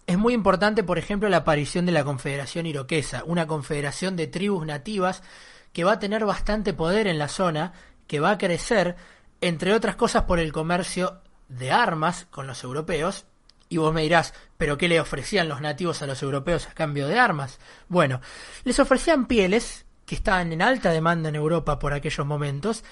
Es 0.05 0.17
muy 0.17 0.33
importante, 0.33 0.83
por 0.83 0.97
ejemplo, 0.97 1.29
la 1.29 1.37
aparición 1.37 1.85
de 1.85 1.93
la 1.93 2.03
Confederación 2.03 2.65
Iroquesa, 2.65 3.23
una 3.25 3.47
confederación 3.47 4.15
de 4.15 4.27
tribus 4.27 4.65
nativas 4.65 5.23
que 5.71 5.83
va 5.83 5.93
a 5.93 5.99
tener 5.99 6.25
bastante 6.25 6.73
poder 6.73 7.07
en 7.07 7.17
la 7.17 7.29
zona, 7.29 7.73
que 8.07 8.19
va 8.19 8.31
a 8.31 8.37
crecer, 8.37 8.95
entre 9.39 9.73
otras 9.73 9.95
cosas, 9.95 10.23
por 10.23 10.39
el 10.39 10.51
comercio 10.51 11.21
de 11.47 11.71
armas 11.71 12.27
con 12.31 12.47
los 12.47 12.63
europeos. 12.63 13.25
Y 13.69 13.77
vos 13.77 13.93
me 13.93 14.03
dirás, 14.03 14.33
¿pero 14.57 14.77
qué 14.77 14.87
le 14.87 14.99
ofrecían 14.99 15.47
los 15.47 15.61
nativos 15.61 16.01
a 16.01 16.07
los 16.07 16.21
europeos 16.21 16.67
a 16.67 16.73
cambio 16.73 17.07
de 17.07 17.17
armas? 17.17 17.59
Bueno, 17.87 18.19
les 18.65 18.79
ofrecían 18.79 19.25
pieles, 19.25 19.85
que 20.05 20.15
estaban 20.15 20.51
en 20.51 20.61
alta 20.61 20.91
demanda 20.91 21.29
en 21.29 21.35
Europa 21.35 21.79
por 21.79 21.93
aquellos 21.93 22.27
momentos, 22.27 22.83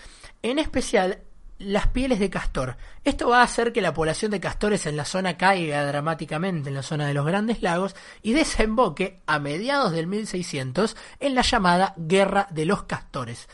en 0.42 0.60
especial 0.60 1.20
las 1.66 1.88
pieles 1.88 2.20
de 2.20 2.30
castor. 2.30 2.78
Esto 3.04 3.30
va 3.30 3.42
a 3.42 3.44
hacer 3.44 3.74
que 3.74 3.82
la 3.82 3.94
población 3.94 4.32
de 4.32 4.40
castores 4.40 4.86
en 4.86 4.98
la 4.98 5.06
zona 5.06 5.38
caiga 5.38 5.86
dramáticamente 5.86 6.70
en 6.70 6.76
la 6.76 6.84
zona 6.84 7.08
de 7.08 7.14
los 7.14 7.26
Grandes 7.26 7.62
Lagos 7.62 7.96
y 8.22 8.34
desemboque 8.34 9.20
a 9.26 9.40
mediados 9.40 9.92
del 9.92 10.08
1600 10.08 10.96
en 11.20 11.36
la 11.36 11.42
llamada 11.42 11.94
Guerra 11.98 12.48
de 12.52 12.66
los 12.66 12.84
Castores. 12.84 13.48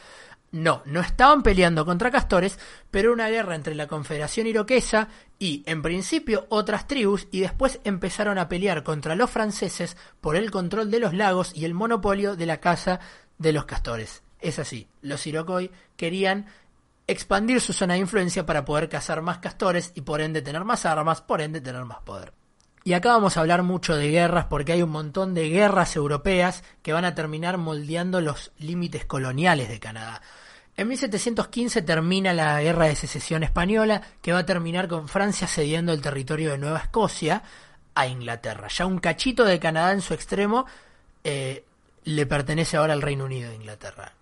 No, 0.52 0.82
no 0.86 1.02
estaban 1.02 1.44
peleando 1.44 1.86
contra 1.86 2.10
castores, 2.10 2.58
pero 2.90 3.12
una 3.12 3.28
guerra 3.28 3.56
entre 3.56 3.76
la 3.76 3.88
Confederación 3.88 4.48
Iroquesa 4.48 5.10
y, 5.38 5.64
en 5.66 5.82
principio, 5.82 6.48
otras 6.50 6.88
tribus, 6.88 7.28
y 7.32 7.42
después 7.42 7.82
empezaron 7.84 8.38
a 8.38 8.48
pelear 8.48 8.84
contra 8.84 9.16
los 9.16 9.30
franceses 9.30 9.98
por 10.22 10.38
el 10.38 10.50
control 10.50 10.90
de 10.90 11.02
los 11.02 11.14
lagos 11.14 11.52
y 11.54 11.66
el 11.66 11.74
monopolio 11.74 12.38
de 12.38 12.46
la 12.46 12.62
caza 12.62 13.02
de 13.38 13.52
los 13.52 13.66
castores. 13.66 14.24
Es 14.40 14.58
así, 14.58 14.88
los 15.02 15.28
Iroquois 15.28 15.70
querían 15.98 16.46
expandir 17.08 17.62
su 17.62 17.74
zona 17.74 17.94
de 17.94 18.02
influencia 18.02 18.46
para 18.46 18.66
poder 18.66 18.90
cazar 18.90 19.22
más 19.22 19.40
castores 19.40 19.92
y 19.96 20.02
por 20.02 20.22
ende 20.22 20.42
tener 20.42 20.64
más 20.66 20.86
armas, 20.86 21.22
por 21.22 21.42
ende 21.42 21.62
tener 21.62 21.86
más 21.86 22.00
poder. 22.02 22.34
Y 22.84 22.94
acá 22.94 23.10
vamos 23.10 23.36
a 23.36 23.42
hablar 23.42 23.64
mucho 23.64 23.96
de 23.96 24.10
guerras 24.10 24.46
porque 24.46 24.74
hay 24.74 24.82
un 24.82 24.92
montón 24.92 25.34
de 25.34 25.50
guerras 25.50 25.96
europeas 25.96 26.64
que 26.82 26.94
van 26.94 27.06
a 27.06 27.16
terminar 27.16 27.58
moldeando 27.58 28.22
los 28.22 28.52
límites 28.60 29.06
coloniales 29.06 29.68
de 29.68 29.80
Canadá. 29.80 30.22
En 30.78 30.88
1715 30.88 31.82
termina 31.82 32.34
la 32.34 32.62
Guerra 32.62 32.86
de 32.86 32.96
Secesión 32.96 33.44
Española, 33.44 34.02
que 34.22 34.32
va 34.32 34.40
a 34.40 34.46
terminar 34.46 34.88
con 34.88 35.08
Francia 35.08 35.48
cediendo 35.48 35.92
el 35.92 36.02
territorio 36.02 36.52
de 36.52 36.60
Nueva 36.60 36.80
Escocia 36.80 37.42
a 37.96 38.08
Inglaterra. 38.08 38.68
Ya 38.68 38.86
un 38.86 39.00
cachito 39.00 39.44
de 39.44 39.60
Canadá 39.60 39.92
en 39.92 40.02
su 40.02 40.14
extremo 40.14 40.66
eh, 41.24 41.66
le 42.04 42.26
pertenece 42.26 42.78
ahora 42.78 42.94
al 42.94 43.02
Reino 43.02 43.26
Unido 43.26 43.50
de 43.50 43.56
Inglaterra. 43.56 44.14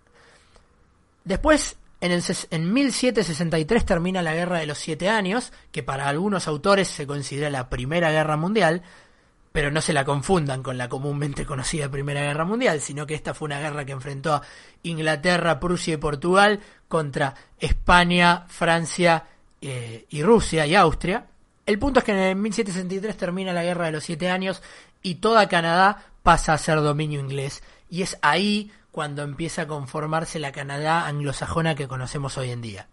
Después, 1.26 1.76
en, 2.06 2.12
el, 2.12 2.24
en 2.52 2.74
1763 2.74 3.86
termina 3.86 4.22
la 4.22 4.36
Guerra 4.36 4.60
de 4.60 4.68
los 4.68 4.78
Siete 4.78 5.10
Años, 5.10 5.52
que 5.72 5.84
para 5.84 6.08
algunos 6.08 6.48
autores 6.48 6.88
se 6.88 7.08
considera 7.08 7.50
la 7.50 7.70
Primera 7.70 8.12
Guerra 8.12 8.38
Mundial, 8.38 8.84
pero 9.52 9.72
no 9.72 9.82
se 9.82 9.94
la 9.94 10.06
confundan 10.06 10.62
con 10.62 10.78
la 10.78 10.90
comúnmente 10.90 11.46
conocida 11.46 11.90
Primera 11.90 12.22
Guerra 12.22 12.46
Mundial, 12.46 12.82
sino 12.82 13.08
que 13.08 13.16
esta 13.16 13.34
fue 13.34 13.48
una 13.48 13.60
guerra 13.60 13.86
que 13.86 13.94
enfrentó 13.94 14.34
a 14.36 14.42
Inglaterra, 14.84 15.60
Prusia 15.60 15.96
y 15.96 15.98
Portugal 15.98 16.60
contra 16.88 17.34
España, 17.60 18.46
Francia 18.50 19.26
eh, 19.62 20.06
y 20.10 20.22
Rusia 20.24 20.68
y 20.68 20.76
Austria. 20.76 21.26
El 21.66 21.80
punto 21.80 22.00
es 22.00 22.06
que 22.06 22.32
en 22.32 22.42
1763 22.42 23.18
termina 23.18 23.54
la 23.54 23.64
Guerra 23.64 23.86
de 23.86 23.94
los 23.94 24.04
Siete 24.04 24.30
Años 24.30 24.62
y 25.02 25.16
toda 25.16 25.48
Canadá 25.48 26.06
pasa 26.22 26.54
a 26.54 26.58
ser 26.58 26.82
dominio 26.82 27.20
inglés. 27.20 27.64
Y 27.90 28.02
es 28.02 28.18
ahí 28.22 28.72
cuando 28.96 29.24
empieza 29.24 29.64
a 29.64 29.68
conformarse 29.68 30.40
la 30.40 30.54
Canadá 30.54 31.06
anglosajona 31.06 31.76
que 31.76 31.86
conocemos 31.86 32.38
hoy 32.38 32.52
en 32.52 32.62
día. 32.62 32.88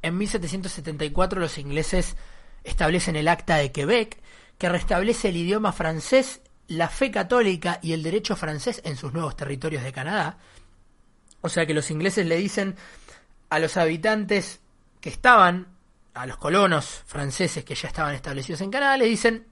En 0.00 0.16
1774 0.18 1.40
los 1.40 1.58
ingleses 1.58 2.16
establecen 2.62 3.16
el 3.16 3.26
Acta 3.26 3.56
de 3.56 3.72
Quebec, 3.72 4.22
que 4.56 4.68
restablece 4.68 5.30
el 5.30 5.36
idioma 5.36 5.72
francés, 5.72 6.42
la 6.68 6.88
fe 6.88 7.10
católica 7.10 7.80
y 7.82 7.92
el 7.92 8.04
derecho 8.04 8.36
francés 8.36 8.80
en 8.84 8.96
sus 8.96 9.12
nuevos 9.12 9.34
territorios 9.34 9.82
de 9.82 9.92
Canadá. 9.92 10.38
O 11.40 11.48
sea 11.48 11.66
que 11.66 11.74
los 11.74 11.90
ingleses 11.90 12.24
le 12.24 12.36
dicen 12.36 12.76
a 13.50 13.58
los 13.58 13.76
habitantes 13.76 14.60
que 15.00 15.08
estaban, 15.08 15.66
a 16.14 16.24
los 16.26 16.36
colonos 16.36 17.02
franceses 17.04 17.64
que 17.64 17.74
ya 17.74 17.88
estaban 17.88 18.14
establecidos 18.14 18.60
en 18.60 18.70
Canadá, 18.70 18.96
le 18.96 19.06
dicen, 19.06 19.44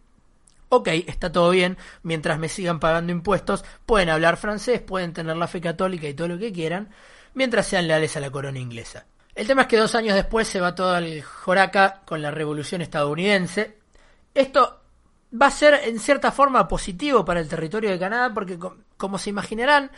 ok, 0.69 0.89
está 1.07 1.31
todo 1.31 1.51
bien, 1.51 1.77
mientras 2.03 2.39
me 2.39 2.49
sigan 2.49 2.81
pagando 2.81 3.13
impuestos, 3.13 3.65
pueden 3.87 4.09
hablar 4.09 4.37
francés, 4.37 4.81
pueden 4.81 5.13
tener 5.13 5.37
la 5.37 5.49
fe 5.49 5.61
católica 5.61 6.09
y 6.09 6.15
todo 6.15 6.29
lo 6.29 6.39
que 6.39 6.53
quieran, 6.53 6.91
mientras 7.35 7.67
sean 7.67 7.87
leales 7.87 8.17
a 8.17 8.21
la 8.21 8.31
corona 8.31 8.59
inglesa. 8.59 9.07
El 9.35 9.47
tema 9.47 9.63
es 9.63 9.69
que 9.69 9.77
dos 9.77 9.95
años 9.95 10.15
después 10.15 10.47
se 10.47 10.61
va 10.61 10.75
todo 10.75 10.95
al 10.95 11.23
Joraca 11.23 12.03
con 12.05 12.23
la 12.23 12.31
revolución 12.31 12.83
estadounidense. 12.83 13.79
Esto 14.33 14.81
va 15.41 15.47
a 15.47 15.51
ser 15.51 15.81
en 15.85 15.99
cierta 15.99 16.31
forma 16.31 16.69
positivo 16.69 17.25
para 17.25 17.41
el 17.41 17.49
territorio 17.49 17.91
de 17.91 17.99
Canadá 17.99 18.33
porque, 18.33 18.59
como 18.97 19.19
se 19.19 19.31
imaginarán, 19.31 19.91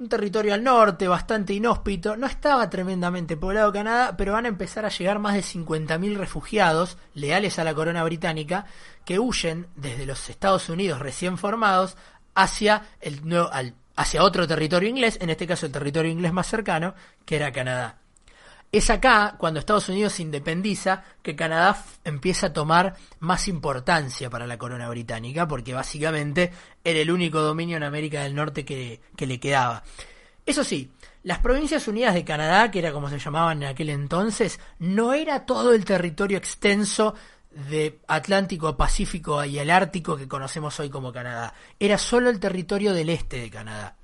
un 0.00 0.08
territorio 0.08 0.54
al 0.54 0.64
norte, 0.64 1.06
bastante 1.06 1.52
inhóspito, 1.52 2.16
no 2.16 2.26
estaba 2.26 2.70
tremendamente 2.70 3.36
poblado 3.36 3.70
Canadá, 3.70 4.16
pero 4.16 4.32
van 4.32 4.46
a 4.46 4.48
empezar 4.48 4.86
a 4.86 4.88
llegar 4.88 5.18
más 5.18 5.34
de 5.34 5.42
50.000 5.42 6.16
refugiados 6.16 6.96
leales 7.12 7.58
a 7.58 7.64
la 7.64 7.74
corona 7.74 8.02
británica 8.02 8.64
que 9.04 9.18
huyen 9.18 9.66
desde 9.76 10.06
los 10.06 10.30
Estados 10.30 10.70
Unidos 10.70 11.00
recién 11.00 11.36
formados 11.36 11.98
hacia, 12.34 12.86
el 13.02 13.20
hacia 13.94 14.24
otro 14.24 14.48
territorio 14.48 14.88
inglés, 14.88 15.18
en 15.20 15.28
este 15.28 15.46
caso 15.46 15.66
el 15.66 15.72
territorio 15.72 16.10
inglés 16.10 16.32
más 16.32 16.46
cercano, 16.46 16.94
que 17.26 17.36
era 17.36 17.52
Canadá. 17.52 17.98
Es 18.72 18.88
acá, 18.88 19.34
cuando 19.36 19.58
Estados 19.58 19.88
Unidos 19.88 20.12
se 20.12 20.22
independiza, 20.22 21.02
que 21.22 21.34
Canadá 21.34 21.84
empieza 22.04 22.48
a 22.48 22.52
tomar 22.52 22.94
más 23.18 23.48
importancia 23.48 24.30
para 24.30 24.46
la 24.46 24.58
corona 24.58 24.88
británica, 24.88 25.48
porque 25.48 25.74
básicamente 25.74 26.52
era 26.84 27.00
el 27.00 27.10
único 27.10 27.40
dominio 27.40 27.76
en 27.76 27.82
América 27.82 28.22
del 28.22 28.36
Norte 28.36 28.64
que, 28.64 29.00
le 29.18 29.40
quedaba. 29.40 29.82
Eso 30.46 30.62
sí, 30.62 30.88
las 31.24 31.40
Provincias 31.40 31.88
Unidas 31.88 32.14
de 32.14 32.24
Canadá, 32.24 32.70
que 32.70 32.78
era 32.78 32.92
como 32.92 33.10
se 33.10 33.18
llamaban 33.18 33.64
en 33.64 33.70
aquel 33.70 33.90
entonces, 33.90 34.60
no 34.78 35.14
era 35.14 35.44
todo 35.46 35.74
el 35.74 35.84
territorio 35.84 36.38
extenso 36.38 37.16
de 37.50 37.98
Atlántico, 38.06 38.76
Pacífico 38.76 39.44
y 39.44 39.58
el 39.58 39.68
Ártico 39.68 40.16
que 40.16 40.28
conocemos 40.28 40.78
hoy 40.78 40.90
como 40.90 41.12
Canadá. 41.12 41.54
Era 41.80 41.98
solo 41.98 42.30
el 42.30 42.38
territorio 42.38 42.94
del 42.94 43.08
este 43.10 43.40
de 43.40 43.50
Canadá. 43.50 43.96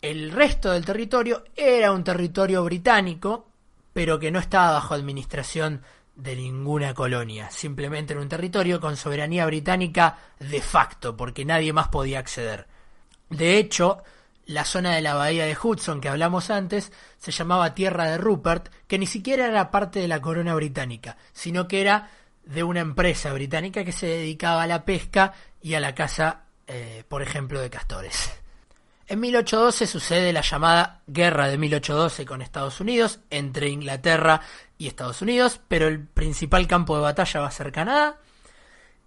El 0.00 0.30
resto 0.30 0.70
del 0.70 0.84
territorio 0.84 1.42
era 1.56 1.90
un 1.90 2.04
territorio 2.04 2.62
británico, 2.62 3.48
pero 3.94 4.18
que 4.18 4.30
no 4.30 4.38
estaba 4.38 4.72
bajo 4.72 4.92
administración 4.92 5.82
de 6.16 6.36
ninguna 6.36 6.92
colonia, 6.92 7.50
simplemente 7.50 8.12
en 8.12 8.18
un 8.18 8.28
territorio 8.28 8.80
con 8.80 8.96
soberanía 8.96 9.46
británica 9.46 10.18
de 10.38 10.60
facto, 10.60 11.16
porque 11.16 11.44
nadie 11.44 11.72
más 11.72 11.88
podía 11.88 12.18
acceder. 12.18 12.66
De 13.30 13.56
hecho, 13.56 14.02
la 14.46 14.64
zona 14.64 14.94
de 14.94 15.00
la 15.00 15.14
bahía 15.14 15.46
de 15.46 15.56
Hudson 15.60 16.00
que 16.00 16.08
hablamos 16.08 16.50
antes 16.50 16.92
se 17.18 17.30
llamaba 17.32 17.74
Tierra 17.74 18.10
de 18.10 18.18
Rupert, 18.18 18.68
que 18.86 18.98
ni 18.98 19.06
siquiera 19.06 19.46
era 19.46 19.70
parte 19.70 20.00
de 20.00 20.08
la 20.08 20.20
corona 20.20 20.54
británica, 20.54 21.16
sino 21.32 21.66
que 21.66 21.80
era 21.80 22.10
de 22.44 22.62
una 22.62 22.80
empresa 22.80 23.32
británica 23.32 23.84
que 23.84 23.92
se 23.92 24.06
dedicaba 24.06 24.64
a 24.64 24.66
la 24.66 24.84
pesca 24.84 25.32
y 25.62 25.74
a 25.74 25.80
la 25.80 25.94
caza, 25.94 26.44
eh, 26.66 27.04
por 27.08 27.22
ejemplo, 27.22 27.60
de 27.60 27.70
castores. 27.70 28.43
En 29.06 29.20
1812 29.20 29.86
sucede 29.86 30.32
la 30.32 30.40
llamada 30.40 31.02
Guerra 31.06 31.48
de 31.48 31.58
1812 31.58 32.24
con 32.24 32.40
Estados 32.40 32.80
Unidos, 32.80 33.20
entre 33.28 33.68
Inglaterra 33.68 34.40
y 34.78 34.86
Estados 34.86 35.20
Unidos, 35.20 35.60
pero 35.68 35.88
el 35.88 36.00
principal 36.06 36.66
campo 36.66 36.96
de 36.96 37.02
batalla 37.02 37.40
va 37.40 37.48
a 37.48 37.50
ser 37.50 37.70
Canadá. 37.70 38.18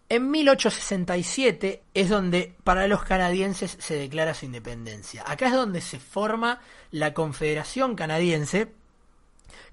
En 0.09 0.29
1867 0.29 1.83
es 1.93 2.09
donde 2.09 2.55
para 2.63 2.87
los 2.87 3.03
canadienses 3.03 3.75
se 3.79 3.95
declara 3.95 4.35
su 4.35 4.45
independencia. 4.45 5.23
Acá 5.25 5.47
es 5.47 5.53
donde 5.53 5.81
se 5.81 5.99
forma 5.99 6.61
la 6.91 7.13
Confederación 7.13 7.95
Canadiense, 7.95 8.71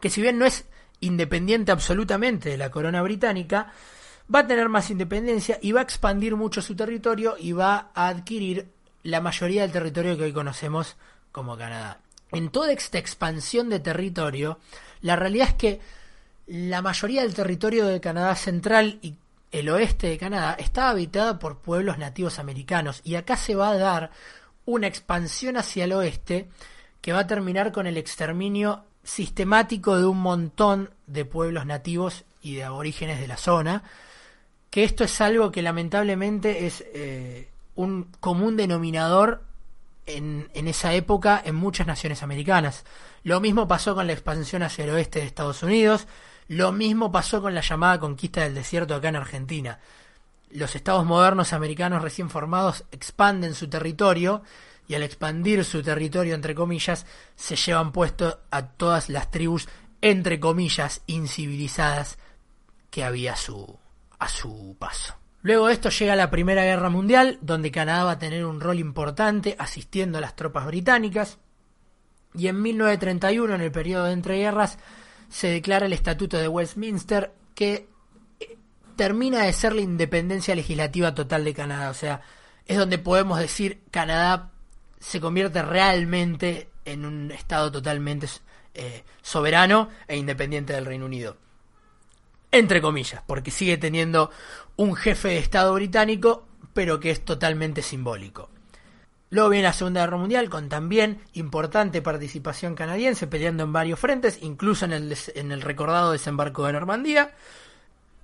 que 0.00 0.10
si 0.10 0.22
bien 0.22 0.38
no 0.38 0.46
es 0.46 0.64
independiente 1.00 1.70
absolutamente 1.70 2.48
de 2.48 2.56
la 2.56 2.70
corona 2.70 3.02
británica, 3.02 3.72
va 4.34 4.40
a 4.40 4.46
tener 4.46 4.68
más 4.70 4.90
independencia 4.90 5.58
y 5.60 5.72
va 5.72 5.80
a 5.80 5.84
expandir 5.84 6.34
mucho 6.34 6.62
su 6.62 6.74
territorio 6.74 7.36
y 7.38 7.52
va 7.52 7.90
a 7.94 8.08
adquirir 8.08 8.73
la 9.04 9.20
mayoría 9.20 9.62
del 9.62 9.72
territorio 9.72 10.16
que 10.16 10.24
hoy 10.24 10.32
conocemos 10.32 10.96
como 11.30 11.56
Canadá. 11.56 12.00
En 12.32 12.50
toda 12.50 12.72
esta 12.72 12.98
expansión 12.98 13.68
de 13.68 13.78
territorio, 13.78 14.58
la 15.02 15.14
realidad 15.14 15.48
es 15.50 15.54
que 15.54 15.80
la 16.46 16.82
mayoría 16.82 17.22
del 17.22 17.34
territorio 17.34 17.86
de 17.86 18.00
Canadá 18.00 18.34
central 18.34 18.98
y 19.02 19.14
el 19.52 19.68
oeste 19.68 20.08
de 20.08 20.18
Canadá 20.18 20.56
está 20.58 20.90
habitada 20.90 21.38
por 21.38 21.58
pueblos 21.58 21.98
nativos 21.98 22.38
americanos 22.38 23.00
y 23.04 23.14
acá 23.14 23.36
se 23.36 23.54
va 23.54 23.70
a 23.70 23.78
dar 23.78 24.10
una 24.64 24.86
expansión 24.86 25.56
hacia 25.56 25.84
el 25.84 25.92
oeste 25.92 26.48
que 27.00 27.12
va 27.12 27.20
a 27.20 27.26
terminar 27.26 27.70
con 27.70 27.86
el 27.86 27.96
exterminio 27.96 28.84
sistemático 29.04 29.96
de 29.96 30.06
un 30.06 30.20
montón 30.20 30.90
de 31.06 31.24
pueblos 31.24 31.66
nativos 31.66 32.24
y 32.42 32.56
de 32.56 32.64
aborígenes 32.64 33.20
de 33.20 33.28
la 33.28 33.36
zona, 33.36 33.84
que 34.70 34.82
esto 34.82 35.04
es 35.04 35.20
algo 35.20 35.52
que 35.52 35.62
lamentablemente 35.62 36.66
es 36.66 36.84
eh, 36.94 37.48
un 37.74 38.04
común 38.20 38.56
denominador 38.56 39.44
en, 40.06 40.50
en, 40.54 40.68
esa 40.68 40.94
época 40.94 41.40
en 41.44 41.54
muchas 41.54 41.86
naciones 41.86 42.22
americanas. 42.22 42.84
Lo 43.22 43.40
mismo 43.40 43.66
pasó 43.66 43.94
con 43.94 44.06
la 44.06 44.12
expansión 44.12 44.62
hacia 44.62 44.84
el 44.84 44.90
oeste 44.90 45.20
de 45.20 45.26
Estados 45.26 45.62
Unidos, 45.62 46.06
lo 46.48 46.72
mismo 46.72 47.10
pasó 47.10 47.40
con 47.40 47.54
la 47.54 47.62
llamada 47.62 47.98
conquista 47.98 48.42
del 48.42 48.54
desierto 48.54 48.94
acá 48.94 49.08
en 49.08 49.16
Argentina. 49.16 49.78
Los 50.50 50.76
estados 50.76 51.04
modernos 51.04 51.52
americanos 51.52 52.02
recién 52.02 52.28
formados 52.28 52.84
expanden 52.92 53.54
su 53.54 53.68
territorio 53.68 54.42
y 54.86 54.94
al 54.94 55.02
expandir 55.02 55.64
su 55.64 55.82
territorio, 55.82 56.34
entre 56.34 56.54
comillas, 56.54 57.06
se 57.34 57.56
llevan 57.56 57.92
puesto 57.92 58.40
a 58.50 58.66
todas 58.66 59.08
las 59.08 59.30
tribus, 59.30 59.68
entre 60.02 60.38
comillas, 60.38 61.02
incivilizadas 61.06 62.18
que 62.90 63.04
había 63.04 63.34
su, 63.36 63.78
a 64.18 64.28
su 64.28 64.76
paso. 64.78 65.23
Luego 65.44 65.66
de 65.66 65.74
esto 65.74 65.90
llega 65.90 66.16
la 66.16 66.30
Primera 66.30 66.64
Guerra 66.64 66.88
Mundial, 66.88 67.38
donde 67.42 67.70
Canadá 67.70 68.04
va 68.04 68.12
a 68.12 68.18
tener 68.18 68.46
un 68.46 68.62
rol 68.62 68.78
importante 68.78 69.54
asistiendo 69.58 70.16
a 70.16 70.22
las 70.22 70.36
tropas 70.36 70.64
británicas. 70.64 71.36
Y 72.32 72.48
en 72.48 72.62
1931, 72.62 73.54
en 73.54 73.60
el 73.60 73.70
periodo 73.70 74.06
de 74.06 74.14
entreguerras, 74.14 74.78
se 75.28 75.48
declara 75.48 75.84
el 75.84 75.92
Estatuto 75.92 76.38
de 76.38 76.48
Westminster 76.48 77.34
que 77.54 77.86
eh, 78.40 78.56
termina 78.96 79.42
de 79.42 79.52
ser 79.52 79.74
la 79.74 79.82
independencia 79.82 80.54
legislativa 80.54 81.14
total 81.14 81.44
de 81.44 81.52
Canadá. 81.52 81.90
O 81.90 81.94
sea, 81.94 82.22
es 82.64 82.78
donde 82.78 82.96
podemos 82.96 83.38
decir 83.38 83.82
Canadá 83.90 84.50
se 84.98 85.20
convierte 85.20 85.60
realmente 85.60 86.70
en 86.86 87.04
un 87.04 87.30
Estado 87.30 87.70
totalmente 87.70 88.28
eh, 88.72 89.04
soberano 89.20 89.90
e 90.08 90.16
independiente 90.16 90.72
del 90.72 90.86
Reino 90.86 91.04
Unido. 91.04 91.36
Entre 92.50 92.80
comillas, 92.80 93.20
porque 93.26 93.50
sigue 93.50 93.76
teniendo 93.78 94.30
un 94.76 94.94
jefe 94.94 95.28
de 95.28 95.38
Estado 95.38 95.72
británico, 95.74 96.46
pero 96.72 97.00
que 97.00 97.10
es 97.10 97.24
totalmente 97.24 97.82
simbólico. 97.82 98.50
Luego 99.30 99.48
viene 99.48 99.64
la 99.64 99.72
Segunda 99.72 100.02
Guerra 100.02 100.16
Mundial 100.16 100.48
con 100.48 100.68
también 100.68 101.18
importante 101.32 102.02
participación 102.02 102.76
canadiense 102.76 103.26
peleando 103.26 103.64
en 103.64 103.72
varios 103.72 103.98
frentes, 103.98 104.38
incluso 104.42 104.84
en 104.84 104.92
el, 104.92 105.60
recordado 105.60 106.12
desembarco 106.12 106.64
de 106.66 106.72
Normandía. 106.72 107.32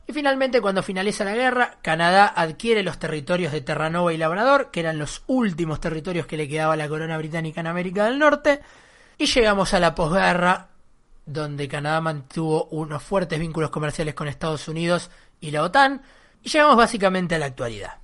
Y 0.07 0.13
finalmente, 0.13 0.61
cuando 0.61 0.85
finaliza 0.85 1.25
la 1.25 1.35
guerra, 1.35 1.79
Canadá 1.83 2.27
adquiere 2.27 2.85
los 2.85 2.99
territorios 2.99 3.53
de 3.53 3.61
Terranova 3.61 4.13
y 4.13 4.19
Labrador, 4.19 4.71
que 4.71 4.81
eran 4.81 4.99
los 4.99 5.25
últimos 5.27 5.81
territorios 5.81 6.27
que 6.27 6.37
le 6.37 6.49
quedaba 6.49 6.75
a 6.75 6.77
la 6.77 6.89
corona 6.89 7.19
británica 7.19 7.61
en 7.61 7.67
América 7.67 8.05
del 8.05 8.19
Norte. 8.19 8.61
Y 9.19 9.27
llegamos 9.27 9.75
a 9.75 9.81
la 9.81 9.97
posguerra, 9.97 10.69
donde 11.27 11.67
Canadá 11.67 12.01
mantuvo 12.01 12.67
unos 12.67 13.03
fuertes 13.03 13.39
vínculos 13.41 13.71
comerciales 13.71 14.15
con 14.15 14.29
Estados 14.29 14.69
Unidos 14.69 15.11
y 15.41 15.51
la 15.51 15.65
OTAN. 15.65 16.03
Y 16.43 16.49
llegamos 16.49 16.77
básicamente 16.77 17.35
a 17.35 17.39
la 17.39 17.47
actualidad. 17.47 18.01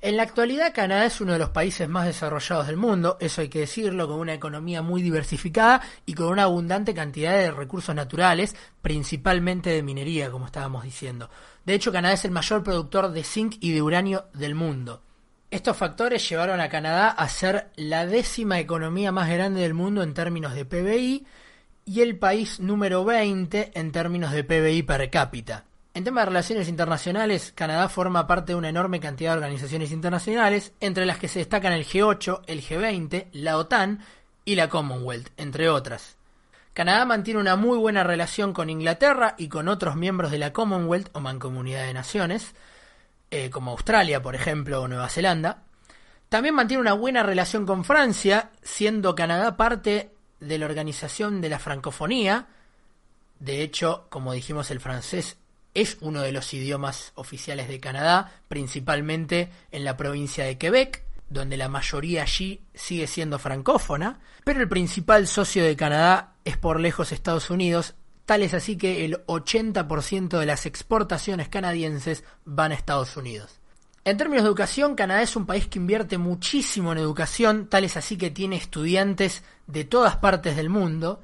En 0.00 0.16
la 0.16 0.22
actualidad 0.22 0.72
Canadá 0.72 1.06
es 1.06 1.20
uno 1.20 1.32
de 1.32 1.40
los 1.40 1.50
países 1.50 1.88
más 1.88 2.06
desarrollados 2.06 2.68
del 2.68 2.76
mundo, 2.76 3.16
eso 3.20 3.40
hay 3.40 3.48
que 3.48 3.58
decirlo, 3.58 4.06
con 4.06 4.20
una 4.20 4.32
economía 4.32 4.80
muy 4.80 5.02
diversificada 5.02 5.82
y 6.06 6.14
con 6.14 6.28
una 6.28 6.44
abundante 6.44 6.94
cantidad 6.94 7.32
de 7.32 7.50
recursos 7.50 7.96
naturales, 7.96 8.54
principalmente 8.80 9.70
de 9.70 9.82
minería, 9.82 10.30
como 10.30 10.46
estábamos 10.46 10.84
diciendo. 10.84 11.30
De 11.64 11.74
hecho, 11.74 11.90
Canadá 11.90 12.14
es 12.14 12.24
el 12.24 12.30
mayor 12.30 12.62
productor 12.62 13.10
de 13.10 13.24
zinc 13.24 13.56
y 13.58 13.72
de 13.72 13.82
uranio 13.82 14.26
del 14.34 14.54
mundo. 14.54 15.02
Estos 15.50 15.76
factores 15.76 16.28
llevaron 16.28 16.60
a 16.60 16.68
Canadá 16.68 17.08
a 17.08 17.28
ser 17.28 17.72
la 17.74 18.06
décima 18.06 18.60
economía 18.60 19.10
más 19.10 19.28
grande 19.28 19.62
del 19.62 19.74
mundo 19.74 20.04
en 20.04 20.14
términos 20.14 20.54
de 20.54 20.64
PBI 20.64 21.26
y 21.86 22.00
el 22.02 22.18
país 22.18 22.60
número 22.60 23.04
20 23.04 23.72
en 23.74 23.90
términos 23.90 24.30
de 24.30 24.44
PBI 24.44 24.84
per 24.84 25.10
cápita. 25.10 25.64
En 25.98 26.04
tema 26.04 26.20
de 26.20 26.26
relaciones 26.26 26.68
internacionales, 26.68 27.52
Canadá 27.56 27.88
forma 27.88 28.28
parte 28.28 28.52
de 28.52 28.56
una 28.56 28.68
enorme 28.68 29.00
cantidad 29.00 29.32
de 29.32 29.38
organizaciones 29.38 29.90
internacionales, 29.90 30.72
entre 30.78 31.04
las 31.04 31.18
que 31.18 31.26
se 31.26 31.40
destacan 31.40 31.72
el 31.72 31.84
G8, 31.84 32.42
el 32.46 32.62
G20, 32.62 33.26
la 33.32 33.56
OTAN 33.58 34.04
y 34.44 34.54
la 34.54 34.68
Commonwealth, 34.68 35.30
entre 35.36 35.68
otras. 35.68 36.16
Canadá 36.72 37.04
mantiene 37.04 37.40
una 37.40 37.56
muy 37.56 37.76
buena 37.78 38.04
relación 38.04 38.52
con 38.52 38.70
Inglaterra 38.70 39.34
y 39.38 39.48
con 39.48 39.66
otros 39.66 39.96
miembros 39.96 40.30
de 40.30 40.38
la 40.38 40.52
Commonwealth 40.52 41.08
o 41.14 41.20
Mancomunidad 41.20 41.86
de 41.86 41.94
Naciones, 41.94 42.54
eh, 43.32 43.50
como 43.50 43.72
Australia, 43.72 44.22
por 44.22 44.36
ejemplo, 44.36 44.80
o 44.80 44.86
Nueva 44.86 45.08
Zelanda. 45.08 45.64
También 46.28 46.54
mantiene 46.54 46.80
una 46.80 46.92
buena 46.92 47.24
relación 47.24 47.66
con 47.66 47.84
Francia, 47.84 48.52
siendo 48.62 49.16
Canadá 49.16 49.56
parte 49.56 50.12
de 50.38 50.58
la 50.58 50.66
Organización 50.66 51.40
de 51.40 51.48
la 51.48 51.58
Francofonía. 51.58 52.46
De 53.40 53.62
hecho, 53.62 54.06
como 54.10 54.32
dijimos, 54.32 54.70
el 54.70 54.78
francés 54.78 55.38
es 55.80 55.96
uno 56.00 56.22
de 56.22 56.32
los 56.32 56.52
idiomas 56.54 57.12
oficiales 57.14 57.68
de 57.68 57.78
Canadá, 57.78 58.32
principalmente 58.48 59.50
en 59.70 59.84
la 59.84 59.96
provincia 59.96 60.44
de 60.44 60.58
Quebec, 60.58 61.04
donde 61.30 61.56
la 61.56 61.68
mayoría 61.68 62.22
allí 62.22 62.62
sigue 62.74 63.06
siendo 63.06 63.38
francófona, 63.38 64.20
pero 64.44 64.60
el 64.60 64.68
principal 64.68 65.26
socio 65.26 65.64
de 65.64 65.76
Canadá 65.76 66.34
es 66.44 66.56
por 66.56 66.80
lejos 66.80 67.12
Estados 67.12 67.50
Unidos, 67.50 67.94
tal 68.26 68.42
es 68.42 68.54
así 68.54 68.76
que 68.76 69.04
el 69.04 69.24
80% 69.26 70.38
de 70.38 70.46
las 70.46 70.66
exportaciones 70.66 71.48
canadienses 71.48 72.24
van 72.44 72.72
a 72.72 72.74
Estados 72.74 73.16
Unidos. 73.16 73.60
En 74.04 74.16
términos 74.16 74.44
de 74.44 74.48
educación, 74.48 74.94
Canadá 74.94 75.22
es 75.22 75.36
un 75.36 75.46
país 75.46 75.68
que 75.68 75.78
invierte 75.78 76.18
muchísimo 76.18 76.92
en 76.92 76.98
educación, 76.98 77.68
tal 77.68 77.84
es 77.84 77.96
así 77.96 78.16
que 78.16 78.30
tiene 78.30 78.56
estudiantes 78.56 79.44
de 79.66 79.84
todas 79.84 80.16
partes 80.16 80.56
del 80.56 80.70
mundo, 80.70 81.20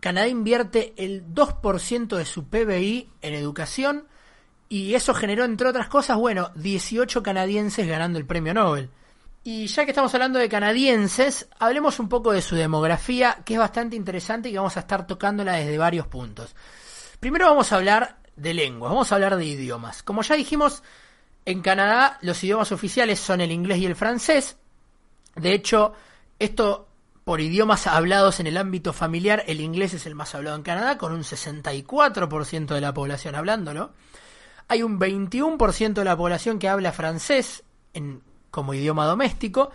Canadá 0.00 0.28
invierte 0.28 0.94
el 0.96 1.26
2% 1.34 2.16
de 2.16 2.24
su 2.24 2.48
PBI 2.48 3.10
en 3.22 3.34
educación 3.34 4.06
y 4.68 4.94
eso 4.94 5.14
generó, 5.14 5.44
entre 5.44 5.68
otras 5.68 5.88
cosas, 5.88 6.16
bueno, 6.16 6.50
18 6.54 7.22
canadienses 7.22 7.86
ganando 7.86 8.18
el 8.18 8.26
premio 8.26 8.54
Nobel. 8.54 8.90
Y 9.42 9.66
ya 9.66 9.84
que 9.84 9.90
estamos 9.90 10.12
hablando 10.14 10.38
de 10.38 10.48
canadienses, 10.48 11.48
hablemos 11.58 11.98
un 11.98 12.08
poco 12.08 12.32
de 12.32 12.42
su 12.42 12.56
demografía, 12.56 13.38
que 13.44 13.54
es 13.54 13.58
bastante 13.58 13.96
interesante 13.96 14.48
y 14.48 14.56
vamos 14.56 14.76
a 14.76 14.80
estar 14.80 15.06
tocándola 15.06 15.54
desde 15.54 15.78
varios 15.78 16.06
puntos. 16.06 16.54
Primero 17.20 17.46
vamos 17.46 17.72
a 17.72 17.76
hablar 17.76 18.18
de 18.36 18.54
lenguas, 18.54 18.92
vamos 18.92 19.10
a 19.10 19.14
hablar 19.14 19.36
de 19.36 19.44
idiomas. 19.44 20.02
Como 20.02 20.22
ya 20.22 20.36
dijimos, 20.36 20.82
en 21.46 21.62
Canadá 21.62 22.18
los 22.20 22.42
idiomas 22.44 22.70
oficiales 22.70 23.18
son 23.18 23.40
el 23.40 23.50
inglés 23.50 23.78
y 23.78 23.86
el 23.86 23.96
francés. 23.96 24.56
De 25.36 25.52
hecho, 25.52 25.94
esto 26.38 26.89
por 27.24 27.40
idiomas 27.40 27.86
hablados 27.86 28.40
en 28.40 28.46
el 28.46 28.56
ámbito 28.56 28.92
familiar, 28.92 29.44
el 29.46 29.60
inglés 29.60 29.94
es 29.94 30.06
el 30.06 30.14
más 30.14 30.34
hablado 30.34 30.56
en 30.56 30.62
Canadá, 30.62 30.98
con 30.98 31.12
un 31.12 31.22
64% 31.22 32.74
de 32.74 32.80
la 32.80 32.94
población 32.94 33.34
hablándolo. 33.34 33.92
Hay 34.68 34.82
un 34.82 34.98
21% 34.98 35.94
de 35.94 36.04
la 36.04 36.16
población 36.16 36.58
que 36.58 36.68
habla 36.68 36.92
francés 36.92 37.64
como 38.50 38.74
idioma 38.74 39.06
doméstico. 39.06 39.70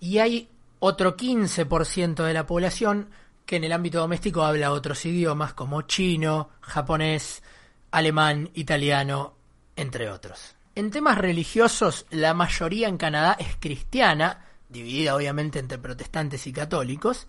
Y 0.00 0.18
hay 0.18 0.48
otro 0.78 1.16
15% 1.16 2.24
de 2.24 2.34
la 2.34 2.46
población 2.46 3.10
que 3.46 3.56
en 3.56 3.64
el 3.64 3.72
ámbito 3.72 4.00
doméstico 4.00 4.42
habla 4.42 4.72
otros 4.72 5.04
idiomas 5.04 5.54
como 5.54 5.82
chino, 5.82 6.50
japonés, 6.60 7.42
alemán, 7.90 8.50
italiano, 8.54 9.34
entre 9.76 10.10
otros. 10.10 10.56
En 10.74 10.90
temas 10.90 11.18
religiosos, 11.18 12.06
la 12.10 12.34
mayoría 12.34 12.88
en 12.88 12.96
Canadá 12.96 13.36
es 13.38 13.56
cristiana, 13.60 14.46
dividida 14.72 15.14
obviamente 15.14 15.58
entre 15.58 15.78
protestantes 15.78 16.46
y 16.46 16.52
católicos. 16.52 17.28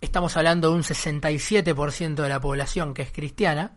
Estamos 0.00 0.36
hablando 0.36 0.70
de 0.70 0.76
un 0.76 0.82
67% 0.82 2.14
de 2.14 2.28
la 2.28 2.40
población 2.40 2.94
que 2.94 3.02
es 3.02 3.12
cristiana. 3.12 3.72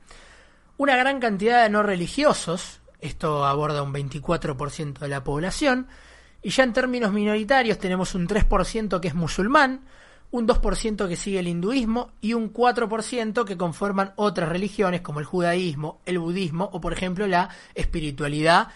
Una 0.78 0.96
gran 0.96 1.20
cantidad 1.20 1.64
de 1.64 1.70
no 1.70 1.84
religiosos, 1.84 2.82
esto 3.00 3.46
aborda 3.46 3.84
un 3.84 3.94
24% 3.94 5.00
de 5.00 5.08
la 5.08 5.24
población. 5.24 5.88
Y 6.42 6.50
ya 6.50 6.64
en 6.64 6.74
términos 6.74 7.12
minoritarios 7.12 7.80
tenemos 7.80 8.16
un 8.16 8.28
3% 8.28 9.00
que 9.00 9.08
es 9.08 9.16
musulmán, 9.16 9.86
un 10.32 10.48
2% 10.48 11.08
que 11.08 11.16
sigue 11.16 11.40
el 11.40 11.48
hinduismo 11.48 12.12
y 12.22 12.34
un 12.34 12.52
4% 12.52 13.46
que 13.46 13.58
conforman 13.58 14.14
otras 14.16 14.50
religiones 14.50 15.02
como 15.02 15.20
el 15.20 15.26
judaísmo, 15.26 16.02
el 16.06 16.20
budismo 16.20 16.70
o 16.74 16.82
por 16.82 16.94
ejemplo 16.94 17.26
la 17.26 17.50
espiritualidad 17.74 18.68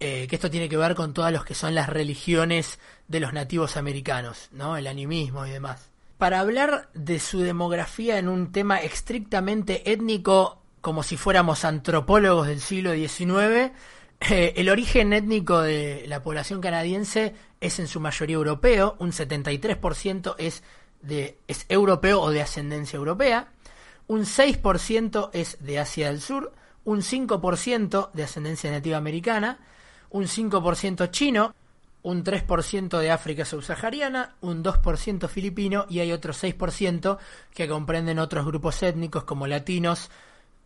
eh, 0.00 0.26
que 0.28 0.36
esto 0.36 0.50
tiene 0.50 0.68
que 0.68 0.76
ver 0.76 0.94
con 0.94 1.12
todas 1.12 1.32
los 1.32 1.44
que 1.44 1.54
son 1.54 1.74
las 1.74 1.88
religiones 1.88 2.78
de 3.08 3.20
los 3.20 3.32
nativos 3.32 3.76
americanos, 3.76 4.48
¿no? 4.52 4.76
El 4.76 4.86
animismo 4.86 5.46
y 5.46 5.50
demás. 5.50 5.90
Para 6.18 6.40
hablar 6.40 6.88
de 6.94 7.18
su 7.18 7.40
demografía 7.40 8.18
en 8.18 8.28
un 8.28 8.52
tema 8.52 8.80
estrictamente 8.80 9.90
étnico, 9.90 10.62
como 10.80 11.02
si 11.02 11.16
fuéramos 11.16 11.64
antropólogos 11.64 12.46
del 12.46 12.60
siglo 12.60 12.92
XIX, 12.92 13.72
eh, 14.20 14.54
el 14.56 14.68
origen 14.68 15.12
étnico 15.12 15.60
de 15.60 16.04
la 16.08 16.22
población 16.22 16.60
canadiense 16.60 17.34
es 17.60 17.78
en 17.78 17.86
su 17.86 18.00
mayoría 18.00 18.36
europeo, 18.36 18.96
un 18.98 19.12
73% 19.12 20.34
es, 20.38 20.62
de, 21.02 21.38
es 21.46 21.66
europeo 21.68 22.20
o 22.20 22.30
de 22.30 22.42
ascendencia 22.42 22.96
europea, 22.96 23.52
un 24.06 24.22
6% 24.22 25.30
es 25.32 25.58
de 25.60 25.78
Asia 25.78 26.08
del 26.08 26.20
Sur, 26.20 26.52
un 26.84 27.02
5% 27.02 28.10
de 28.12 28.22
ascendencia 28.22 28.70
nativa 28.70 28.96
americana, 28.96 29.58
un 30.10 30.24
5% 30.24 31.10
chino, 31.10 31.54
un 32.02 32.24
3% 32.24 32.98
de 32.98 33.10
África 33.10 33.44
subsahariana, 33.44 34.36
un 34.40 34.62
2% 34.62 35.28
filipino 35.28 35.86
y 35.88 36.00
hay 36.00 36.12
otro 36.12 36.32
6% 36.32 37.18
que 37.52 37.68
comprenden 37.68 38.18
otros 38.18 38.46
grupos 38.46 38.82
étnicos 38.82 39.24
como 39.24 39.46
latinos, 39.46 40.10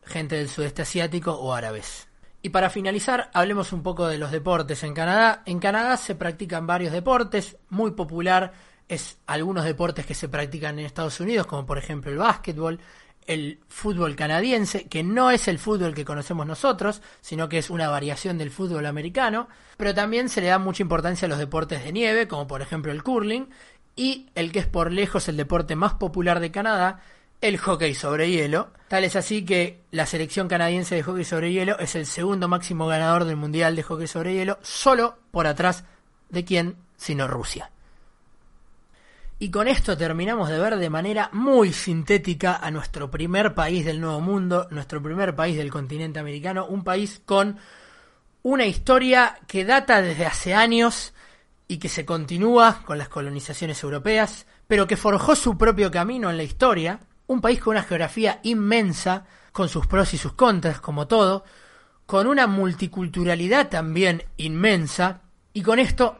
gente 0.04 0.36
del 0.36 0.48
sudeste 0.48 0.82
asiático 0.82 1.32
o 1.32 1.54
árabes. 1.54 2.08
Y 2.42 2.48
para 2.48 2.70
finalizar, 2.70 3.30
hablemos 3.34 3.72
un 3.72 3.82
poco 3.82 4.08
de 4.08 4.18
los 4.18 4.32
deportes 4.32 4.82
en 4.82 4.94
Canadá. 4.94 5.42
En 5.46 5.60
Canadá 5.60 5.96
se 5.96 6.16
practican 6.16 6.66
varios 6.66 6.92
deportes, 6.92 7.56
muy 7.68 7.92
popular 7.92 8.52
es 8.92 9.18
algunos 9.26 9.64
deportes 9.64 10.04
que 10.04 10.14
se 10.14 10.28
practican 10.28 10.78
en 10.78 10.84
Estados 10.84 11.18
Unidos, 11.20 11.46
como 11.46 11.64
por 11.64 11.78
ejemplo 11.78 12.10
el 12.10 12.18
básquetbol, 12.18 12.78
el 13.26 13.60
fútbol 13.68 14.16
canadiense, 14.16 14.88
que 14.88 15.02
no 15.02 15.30
es 15.30 15.48
el 15.48 15.58
fútbol 15.58 15.94
que 15.94 16.04
conocemos 16.04 16.46
nosotros, 16.46 17.02
sino 17.20 17.48
que 17.48 17.58
es 17.58 17.70
una 17.70 17.88
variación 17.88 18.38
del 18.38 18.50
fútbol 18.50 18.86
americano, 18.86 19.48
pero 19.76 19.94
también 19.94 20.28
se 20.28 20.40
le 20.40 20.48
da 20.48 20.58
mucha 20.58 20.82
importancia 20.82 21.26
a 21.26 21.28
los 21.28 21.38
deportes 21.38 21.84
de 21.84 21.92
nieve, 21.92 22.28
como 22.28 22.46
por 22.46 22.62
ejemplo 22.62 22.92
el 22.92 23.02
curling, 23.02 23.48
y 23.96 24.26
el 24.34 24.52
que 24.52 24.60
es 24.60 24.66
por 24.66 24.92
lejos 24.92 25.28
el 25.28 25.36
deporte 25.36 25.76
más 25.76 25.94
popular 25.94 26.40
de 26.40 26.50
Canadá, 26.50 27.00
el 27.40 27.58
hockey 27.58 27.94
sobre 27.94 28.30
hielo. 28.30 28.70
Tal 28.88 29.04
es 29.04 29.16
así 29.16 29.44
que 29.44 29.80
la 29.90 30.06
selección 30.06 30.48
canadiense 30.48 30.94
de 30.94 31.02
hockey 31.02 31.24
sobre 31.24 31.52
hielo 31.52 31.78
es 31.78 31.94
el 31.94 32.06
segundo 32.06 32.48
máximo 32.48 32.86
ganador 32.86 33.24
del 33.24 33.36
Mundial 33.36 33.76
de 33.76 33.82
Hockey 33.82 34.06
sobre 34.06 34.34
hielo, 34.34 34.58
solo 34.62 35.18
por 35.30 35.46
atrás 35.46 35.84
de 36.30 36.44
quién, 36.44 36.76
sino 36.96 37.26
Rusia. 37.26 37.70
Y 39.42 39.50
con 39.50 39.66
esto 39.66 39.96
terminamos 39.96 40.48
de 40.50 40.60
ver 40.60 40.76
de 40.76 40.88
manera 40.88 41.28
muy 41.32 41.72
sintética 41.72 42.58
a 42.62 42.70
nuestro 42.70 43.10
primer 43.10 43.56
país 43.56 43.84
del 43.84 44.00
Nuevo 44.00 44.20
Mundo, 44.20 44.68
nuestro 44.70 45.02
primer 45.02 45.34
país 45.34 45.56
del 45.56 45.68
continente 45.68 46.20
americano, 46.20 46.66
un 46.66 46.84
país 46.84 47.20
con 47.26 47.58
una 48.44 48.66
historia 48.66 49.40
que 49.48 49.64
data 49.64 50.00
desde 50.00 50.26
hace 50.26 50.54
años 50.54 51.12
y 51.66 51.78
que 51.78 51.88
se 51.88 52.06
continúa 52.06 52.82
con 52.84 52.98
las 52.98 53.08
colonizaciones 53.08 53.82
europeas, 53.82 54.46
pero 54.68 54.86
que 54.86 54.96
forjó 54.96 55.34
su 55.34 55.58
propio 55.58 55.90
camino 55.90 56.30
en 56.30 56.36
la 56.36 56.44
historia, 56.44 57.00
un 57.26 57.40
país 57.40 57.58
con 57.58 57.72
una 57.72 57.82
geografía 57.82 58.38
inmensa, 58.44 59.26
con 59.50 59.68
sus 59.68 59.88
pros 59.88 60.14
y 60.14 60.18
sus 60.18 60.34
contras, 60.34 60.80
como 60.80 61.08
todo, 61.08 61.42
con 62.06 62.28
una 62.28 62.46
multiculturalidad 62.46 63.70
también 63.70 64.22
inmensa, 64.36 65.22
y 65.52 65.62
con 65.62 65.80
esto 65.80 66.16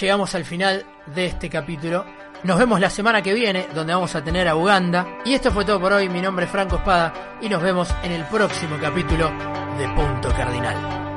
llegamos 0.00 0.34
al 0.34 0.44
final 0.44 0.84
de 1.14 1.26
este 1.26 1.48
capítulo. 1.48 2.04
Nos 2.44 2.58
vemos 2.58 2.80
la 2.80 2.88
semana 2.88 3.20
que 3.20 3.34
viene, 3.34 3.66
donde 3.74 3.92
vamos 3.92 4.14
a 4.14 4.22
tener 4.22 4.46
a 4.46 4.54
Uganda. 4.54 5.18
Y 5.24 5.34
esto 5.34 5.50
fue 5.50 5.64
todo 5.64 5.80
por 5.80 5.92
hoy. 5.92 6.08
Mi 6.08 6.20
nombre 6.20 6.46
es 6.46 6.50
Franco 6.50 6.76
Espada 6.76 7.38
y 7.40 7.48
nos 7.48 7.62
vemos 7.62 7.92
en 8.02 8.12
el 8.12 8.24
próximo 8.26 8.76
capítulo 8.80 9.30
de 9.76 9.88
Punto 9.88 10.28
Cardinal. 10.30 11.07